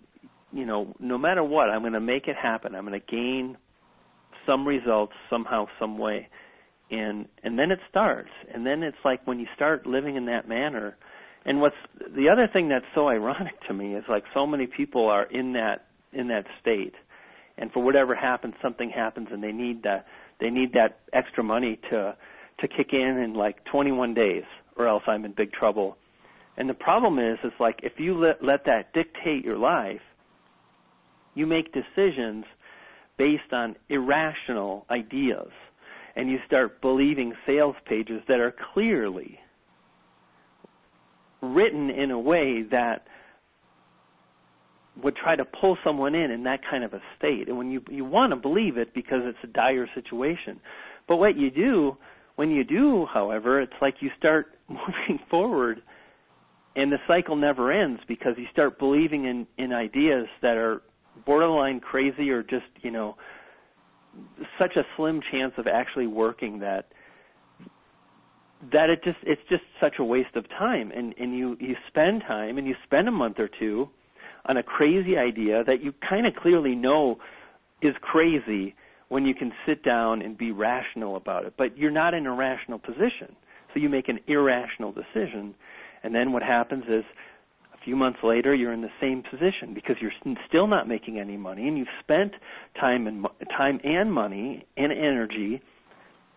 you 0.51 0.65
know, 0.65 0.93
no 0.99 1.17
matter 1.17 1.43
what, 1.43 1.69
I'm 1.69 1.81
going 1.81 1.93
to 1.93 1.99
make 1.99 2.27
it 2.27 2.35
happen. 2.35 2.73
I'm 2.73 2.85
going 2.85 2.99
to 2.99 3.05
gain 3.05 3.57
some 4.47 4.67
results 4.67 5.13
somehow, 5.29 5.67
some 5.79 5.99
way, 5.99 6.27
and 6.89 7.27
and 7.43 7.57
then 7.57 7.71
it 7.71 7.79
starts. 7.89 8.31
And 8.51 8.65
then 8.65 8.81
it's 8.81 8.97
like 9.05 9.25
when 9.27 9.39
you 9.39 9.47
start 9.55 9.85
living 9.85 10.15
in 10.15 10.25
that 10.25 10.49
manner, 10.49 10.97
and 11.45 11.61
what's 11.61 11.75
the 12.15 12.29
other 12.29 12.47
thing 12.51 12.69
that's 12.69 12.85
so 12.93 13.07
ironic 13.07 13.53
to 13.67 13.73
me 13.73 13.95
is 13.95 14.03
like 14.09 14.23
so 14.33 14.45
many 14.45 14.67
people 14.67 15.07
are 15.07 15.23
in 15.23 15.53
that 15.53 15.85
in 16.13 16.27
that 16.29 16.45
state 16.61 16.93
and 17.57 17.71
for 17.71 17.83
whatever 17.83 18.15
happens 18.15 18.53
something 18.61 18.89
happens 18.89 19.27
and 19.31 19.43
they 19.43 19.51
need 19.51 19.83
that 19.83 20.05
they 20.39 20.49
need 20.49 20.73
that 20.73 20.99
extra 21.13 21.43
money 21.43 21.79
to 21.89 22.15
to 22.59 22.67
kick 22.67 22.89
in 22.93 23.17
in 23.23 23.33
like 23.33 23.63
21 23.71 24.13
days 24.13 24.43
or 24.77 24.87
else 24.87 25.03
I'm 25.07 25.25
in 25.25 25.33
big 25.33 25.51
trouble. 25.51 25.97
And 26.57 26.69
the 26.69 26.73
problem 26.73 27.19
is 27.19 27.37
is 27.43 27.51
like 27.59 27.79
if 27.83 27.93
you 27.97 28.17
let 28.17 28.43
let 28.43 28.65
that 28.65 28.93
dictate 28.93 29.45
your 29.45 29.57
life, 29.57 30.01
you 31.35 31.45
make 31.45 31.73
decisions 31.73 32.45
based 33.17 33.53
on 33.53 33.75
irrational 33.89 34.85
ideas 34.89 35.51
and 36.15 36.29
you 36.29 36.37
start 36.47 36.81
believing 36.81 37.33
sales 37.45 37.75
pages 37.85 38.21
that 38.27 38.39
are 38.39 38.53
clearly 38.73 39.39
written 41.41 41.89
in 41.89 42.11
a 42.11 42.19
way 42.19 42.63
that 42.71 43.05
would 45.03 45.15
try 45.15 45.35
to 45.35 45.45
pull 45.45 45.77
someone 45.83 46.13
in 46.13 46.31
in 46.31 46.43
that 46.43 46.59
kind 46.69 46.83
of 46.83 46.93
a 46.93 47.01
state. 47.17 47.47
And 47.47 47.57
when 47.57 47.71
you 47.71 47.81
you 47.89 48.05
want 48.05 48.31
to 48.31 48.35
believe 48.35 48.77
it 48.77 48.93
because 48.93 49.21
it's 49.23 49.37
a 49.43 49.47
dire 49.47 49.87
situation. 49.95 50.59
But 51.07 51.17
what 51.17 51.37
you 51.37 51.49
do 51.49 51.97
when 52.35 52.51
you 52.51 52.63
do, 52.63 53.05
however, 53.13 53.61
it's 53.61 53.73
like 53.81 53.95
you 53.99 54.09
start 54.17 54.57
moving 54.69 55.19
forward 55.29 55.81
and 56.75 56.91
the 56.91 56.97
cycle 57.07 57.35
never 57.35 57.71
ends 57.71 57.99
because 58.07 58.33
you 58.37 58.45
start 58.51 58.79
believing 58.79 59.25
in 59.25 59.47
in 59.57 59.73
ideas 59.73 60.27
that 60.41 60.57
are 60.57 60.81
borderline 61.25 61.79
crazy 61.79 62.29
or 62.29 62.43
just, 62.43 62.65
you 62.81 62.91
know, 62.91 63.15
such 64.57 64.75
a 64.75 64.83
slim 64.95 65.21
chance 65.31 65.53
of 65.57 65.67
actually 65.67 66.07
working 66.07 66.59
that 66.59 66.91
that 68.73 68.89
it 68.89 69.03
just 69.03 69.17
it's 69.23 69.41
just 69.49 69.63
such 69.79 69.95
a 69.99 70.03
waste 70.03 70.35
of 70.35 70.47
time. 70.49 70.91
And 70.95 71.13
and 71.17 71.37
you 71.37 71.57
you 71.59 71.75
spend 71.87 72.23
time 72.27 72.57
and 72.57 72.67
you 72.67 72.75
spend 72.83 73.07
a 73.07 73.11
month 73.11 73.39
or 73.39 73.49
two 73.59 73.89
on 74.45 74.57
a 74.57 74.63
crazy 74.63 75.17
idea 75.17 75.63
that 75.63 75.83
you 75.83 75.93
kind 76.07 76.25
of 76.25 76.33
clearly 76.35 76.75
know 76.75 77.17
is 77.81 77.95
crazy 78.01 78.75
when 79.09 79.25
you 79.25 79.33
can 79.33 79.51
sit 79.65 79.83
down 79.83 80.21
and 80.21 80.37
be 80.37 80.51
rational 80.51 81.15
about 81.15 81.45
it. 81.45 81.53
But 81.57 81.77
you're 81.77 81.91
not 81.91 82.13
in 82.13 82.25
a 82.25 82.33
rational 82.33 82.79
position. 82.79 83.35
So 83.73 83.79
you 83.79 83.89
make 83.89 84.09
an 84.09 84.19
irrational 84.27 84.91
decision. 84.91 85.55
And 86.03 86.13
then 86.15 86.31
what 86.31 86.43
happens 86.43 86.83
is 86.87 87.03
a 87.73 87.83
few 87.83 87.95
months 87.95 88.19
later 88.23 88.53
you're 88.53 88.73
in 88.73 88.81
the 88.81 88.89
same 89.01 89.23
position 89.23 89.73
because 89.73 89.95
you're 90.01 90.11
still 90.47 90.67
not 90.67 90.87
making 90.87 91.19
any 91.19 91.37
money. 91.37 91.67
And 91.67 91.77
you've 91.77 91.87
spent 92.01 92.33
time 92.79 93.07
and 93.07 93.25
time 93.55 93.79
and 93.83 94.11
money 94.11 94.65
and 94.77 94.91
energy 94.91 95.61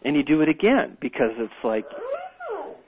and 0.05 0.17
you 0.17 0.23
do 0.23 0.41
it 0.43 0.49
again 0.49 0.97
because 1.01 1.31
it's 1.39 1.53
like 1.65 1.85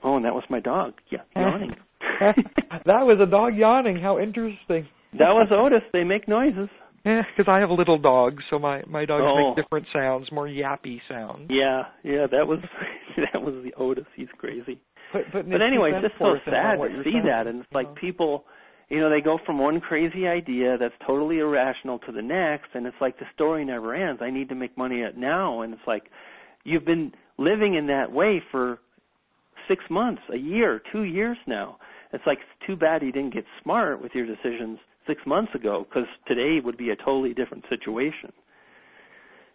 Oh, 0.05 0.17
and 0.17 0.25
that 0.25 0.35
was 0.35 0.43
my 0.49 0.59
dog. 0.59 0.93
Yeah, 1.11 1.19
yawning. 1.35 1.75
that 2.19 2.85
was 2.85 3.19
a 3.19 3.25
dog 3.25 3.55
yawning. 3.55 3.97
How 3.97 4.19
interesting. 4.19 4.87
that 5.13 5.33
was 5.33 5.47
Otis. 5.51 5.81
They 5.91 6.03
make 6.03 6.27
noises. 6.27 6.69
Yeah, 7.03 7.23
because 7.35 7.51
I 7.51 7.59
have 7.59 7.69
a 7.69 7.73
little 7.73 7.97
dog, 7.97 8.39
so 8.49 8.59
my 8.59 8.83
my 8.87 9.05
dogs 9.05 9.23
oh. 9.25 9.53
make 9.53 9.63
different 9.63 9.87
sounds, 9.91 10.31
more 10.31 10.47
yappy 10.47 11.01
sounds. 11.09 11.49
Yeah, 11.49 11.83
yeah, 12.03 12.27
that 12.31 12.47
was 12.47 12.59
that 13.33 13.41
was 13.41 13.63
the 13.63 13.73
Otis. 13.81 14.05
He's 14.15 14.27
crazy. 14.37 14.79
But 15.11 15.23
but, 15.33 15.49
but 15.49 15.61
anyway, 15.61 15.91
it's 15.93 16.07
just 16.07 16.19
so 16.19 16.35
sad 16.45 16.77
to 16.77 17.01
see 17.03 17.11
saying. 17.11 17.25
that, 17.25 17.47
and 17.47 17.61
it's 17.61 17.73
like 17.73 17.95
people, 17.95 18.45
you 18.89 18.99
know, 18.99 19.09
they 19.09 19.21
go 19.21 19.39
from 19.43 19.59
one 19.59 19.81
crazy 19.81 20.27
idea 20.27 20.77
that's 20.79 20.95
totally 21.05 21.39
irrational 21.39 21.99
to 21.99 22.11
the 22.11 22.21
next, 22.21 22.69
and 22.73 22.85
it's 22.85 22.97
like 23.01 23.17
the 23.17 23.25
story 23.33 23.65
never 23.65 23.95
ends. 23.95 24.21
I 24.23 24.29
need 24.29 24.49
to 24.49 24.55
make 24.55 24.77
money 24.77 25.03
at 25.03 25.17
now, 25.17 25.61
and 25.61 25.73
it's 25.73 25.87
like 25.87 26.03
you've 26.65 26.85
been 26.85 27.13
living 27.37 27.75
in 27.75 27.87
that 27.87 28.11
way 28.11 28.41
for 28.51 28.79
six 29.67 29.83
months, 29.89 30.21
a 30.33 30.37
year, 30.37 30.81
two 30.91 31.03
years 31.03 31.37
now. 31.47 31.77
It's 32.11 32.23
like 32.27 32.39
it's 32.39 32.67
too 32.67 32.75
bad 32.75 33.01
you 33.01 33.11
didn't 33.11 33.33
get 33.33 33.45
smart 33.63 34.01
with 34.01 34.11
your 34.13 34.25
decisions 34.25 34.79
six 35.07 35.21
months 35.25 35.53
ago 35.55 35.85
because 35.87 36.07
today 36.27 36.59
would 36.63 36.77
be 36.77 36.89
a 36.89 36.95
totally 36.95 37.33
different 37.33 37.63
situation. 37.69 38.31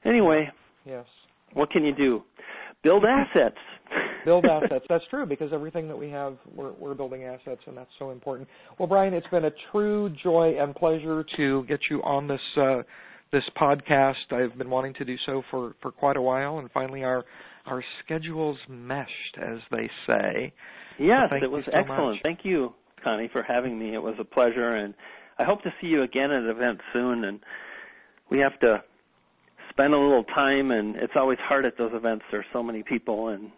Anyway, 0.05 0.49
yes. 0.85 1.05
What 1.55 1.71
can 1.71 1.85
you 1.85 1.95
do? 1.95 2.23
Build 2.83 3.05
assets. 3.05 3.57
Build 4.25 4.45
assets. 4.47 4.85
That's 4.89 5.05
true 5.11 5.27
because 5.27 5.53
everything 5.53 5.89
that 5.89 5.97
we 5.97 6.11
have, 6.11 6.37
we're, 6.55 6.73
we're 6.73 6.95
building 6.95 7.25
assets, 7.25 7.61
and 7.67 7.77
that's 7.77 7.91
so 7.99 8.11
important. 8.11 8.49
Well, 8.79 8.89
Brian, 8.89 9.15
it's 9.15 9.27
been 9.29 9.47
a 9.47 9.51
true 9.73 10.11
joy 10.23 10.57
and 10.61 10.75
pleasure 10.75 11.25
to 11.37 11.65
get 11.65 11.81
you 11.91 12.03
on 12.03 12.29
this 12.29 12.41
uh, 12.57 12.83
this 13.33 13.45
podcast. 13.57 14.33
I've 14.33 14.57
been 14.59 14.71
wanting 14.71 14.95
to 14.95 15.05
do 15.05 15.17
so 15.27 15.43
for 15.51 15.75
for 15.81 15.91
quite 15.91 16.17
a 16.17 16.23
while, 16.23 16.59
and 16.59 16.71
finally 16.73 17.05
our 17.05 17.25
our 17.67 17.83
schedules 18.05 18.59
meshed, 18.69 19.39
as 19.41 19.59
they 19.71 19.91
say. 20.07 20.53
Yes, 20.99 21.29
so 21.31 21.37
it 21.37 21.51
was 21.51 21.65
so 21.67 21.73
excellent. 21.73 22.15
Much. 22.17 22.23
Thank 22.23 22.41
you, 22.43 22.75
Connie, 23.03 23.29
for 23.33 23.43
having 23.43 23.79
me. 23.79 23.95
It 23.95 24.03
was 24.03 24.15
a 24.19 24.25
pleasure, 24.25 24.77
and 24.77 24.95
I 25.39 25.45
hope 25.45 25.63
to 25.63 25.73
see 25.81 25.87
you 25.87 26.03
again 26.03 26.31
at 26.31 26.43
an 26.43 26.51
event 26.51 26.81
soon. 26.93 27.25
And 27.25 27.41
we 28.31 28.39
have 28.39 28.59
to 28.61 28.83
spend 29.71 29.95
a 29.95 29.99
little 29.99 30.25
time, 30.25 30.71
and 30.71 30.97
it's 30.97 31.13
always 31.17 31.39
hard 31.43 31.65
at 31.65 31.79
those 31.79 31.93
events. 31.95 32.25
There's 32.31 32.45
so 32.53 32.63
many 32.63 32.83
people, 32.83 33.29
and 33.29 33.51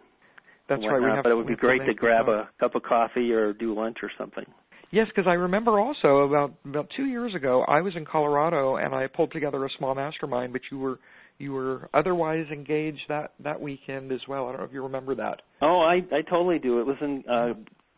that's 0.69 0.81
whatnot, 0.81 1.01
right. 1.01 1.15
Have, 1.15 1.23
but 1.23 1.31
it 1.31 1.35
would 1.35 1.47
be 1.47 1.55
great 1.55 1.85
to 1.85 1.93
grab 1.93 2.29
a 2.29 2.49
cup 2.59 2.75
of 2.75 2.83
coffee 2.83 3.31
or 3.31 3.53
do 3.53 3.73
lunch 3.73 3.97
or 4.01 4.11
something. 4.17 4.45
Yes, 4.93 5.07
because 5.07 5.27
I 5.27 5.33
remember 5.33 5.79
also 5.79 6.17
about 6.19 6.53
about 6.65 6.87
two 6.95 7.05
years 7.05 7.33
ago, 7.33 7.65
I 7.67 7.81
was 7.81 7.95
in 7.95 8.05
Colorado 8.05 8.75
and 8.75 8.93
I 8.93 9.07
pulled 9.07 9.31
together 9.31 9.65
a 9.65 9.69
small 9.79 9.95
mastermind. 9.95 10.53
But 10.53 10.61
you 10.71 10.77
were 10.77 10.99
you 11.39 11.51
were 11.51 11.89
otherwise 11.95 12.45
engaged 12.51 13.01
that 13.09 13.33
that 13.39 13.59
weekend 13.59 14.11
as 14.11 14.19
well. 14.27 14.47
I 14.47 14.51
don't 14.51 14.59
know 14.59 14.67
if 14.67 14.71
you 14.71 14.83
remember 14.83 15.15
that. 15.15 15.41
Oh, 15.63 15.79
I 15.79 15.95
I 16.15 16.21
totally 16.21 16.59
do. 16.59 16.79
It 16.79 16.85
was 16.85 16.97
in 17.01 17.23
uh 17.27 17.53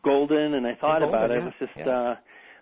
Golden, 0.06 0.54
and 0.54 0.66
I 0.66 0.76
thought 0.76 1.00
Golden, 1.00 1.10
about 1.10 1.32
it. 1.32 1.34
Yeah, 1.34 1.42
it 1.42 1.44
was 1.44 1.54
just 1.60 1.72
yeah. 1.76 1.90
uh 1.90 2.16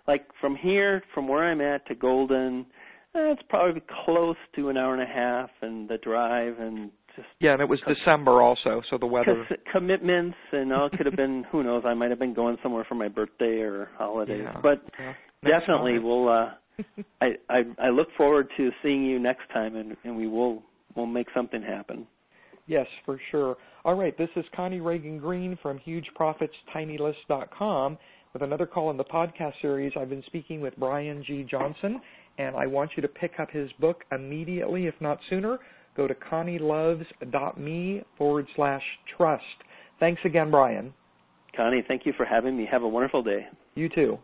like 0.07 0.25
from 0.41 0.55
here, 0.55 1.03
from 1.13 1.27
where 1.27 1.43
I'm 1.43 1.61
at 1.61 1.85
to 1.85 1.93
Golden. 1.93 2.65
Eh, 3.13 3.33
it's 3.33 3.43
probably 3.49 3.83
close 4.03 4.37
to 4.55 4.69
an 4.69 4.77
hour 4.77 4.95
and 4.95 5.03
a 5.03 5.13
half, 5.13 5.51
and 5.61 5.87
the 5.87 5.99
drive, 5.99 6.55
and 6.57 6.89
just 7.15 7.27
yeah, 7.39 7.53
and 7.53 7.61
it 7.61 7.69
was 7.69 7.79
December 7.87 8.41
also, 8.41 8.81
so 8.89 8.97
the 8.97 9.05
weather 9.05 9.47
commitments, 9.71 10.35
and 10.51 10.73
all 10.73 10.89
could 10.89 11.05
have 11.05 11.15
been 11.15 11.45
who 11.51 11.63
knows. 11.63 11.83
I 11.85 11.93
might 11.93 12.09
have 12.09 12.19
been 12.19 12.33
going 12.33 12.57
somewhere 12.63 12.83
for 12.87 12.95
my 12.95 13.07
birthday 13.07 13.61
or 13.61 13.87
holidays, 13.97 14.41
yeah, 14.43 14.59
but 14.61 14.83
yeah. 14.99 15.13
Definitely 15.43 15.93
time. 15.93 16.03
we'll. 16.03 16.27
uh 16.29 16.49
I, 17.21 17.35
I 17.49 17.61
I 17.79 17.89
look 17.89 18.07
forward 18.17 18.49
to 18.57 18.71
seeing 18.81 19.05
you 19.05 19.19
next 19.19 19.47
time, 19.53 19.75
and 19.75 19.95
and 20.03 20.17
we 20.17 20.25
will 20.27 20.63
we'll 20.95 21.05
make 21.05 21.27
something 21.35 21.61
happen. 21.61 22.07
Yes, 22.65 22.87
for 23.05 23.19
sure. 23.29 23.57
All 23.85 23.93
right, 23.95 24.17
this 24.17 24.29
is 24.37 24.45
Connie 24.55 24.79
Ragen 24.79 25.19
Green 25.19 25.55
from 25.61 25.79
HugeProfitsTinyList.com 25.85 27.97
with 28.31 28.41
another 28.41 28.65
call 28.65 28.89
in 28.89 28.95
the 28.97 29.03
podcast 29.03 29.51
series. 29.61 29.91
I've 29.99 30.09
been 30.09 30.23
speaking 30.27 30.61
with 30.61 30.73
Brian 30.77 31.21
G. 31.27 31.45
Johnson, 31.49 31.99
and 32.37 32.55
I 32.55 32.65
want 32.65 32.91
you 32.95 33.01
to 33.01 33.09
pick 33.09 33.33
up 33.39 33.51
his 33.51 33.69
book 33.79 34.05
immediately, 34.13 34.87
if 34.87 34.95
not 35.01 35.19
sooner. 35.29 35.59
Go 35.95 36.07
to 36.07 36.15
connieloves.me 36.15 38.03
forward 38.17 38.47
slash 38.55 38.83
trust. 39.15 39.43
Thanks 39.99 40.21
again, 40.25 40.49
Brian. 40.51 40.93
Connie, 41.55 41.83
thank 41.87 42.05
you 42.05 42.13
for 42.17 42.25
having 42.25 42.57
me. 42.57 42.67
Have 42.69 42.83
a 42.83 42.87
wonderful 42.87 43.21
day. 43.21 43.45
You 43.75 43.89
too. 43.89 44.17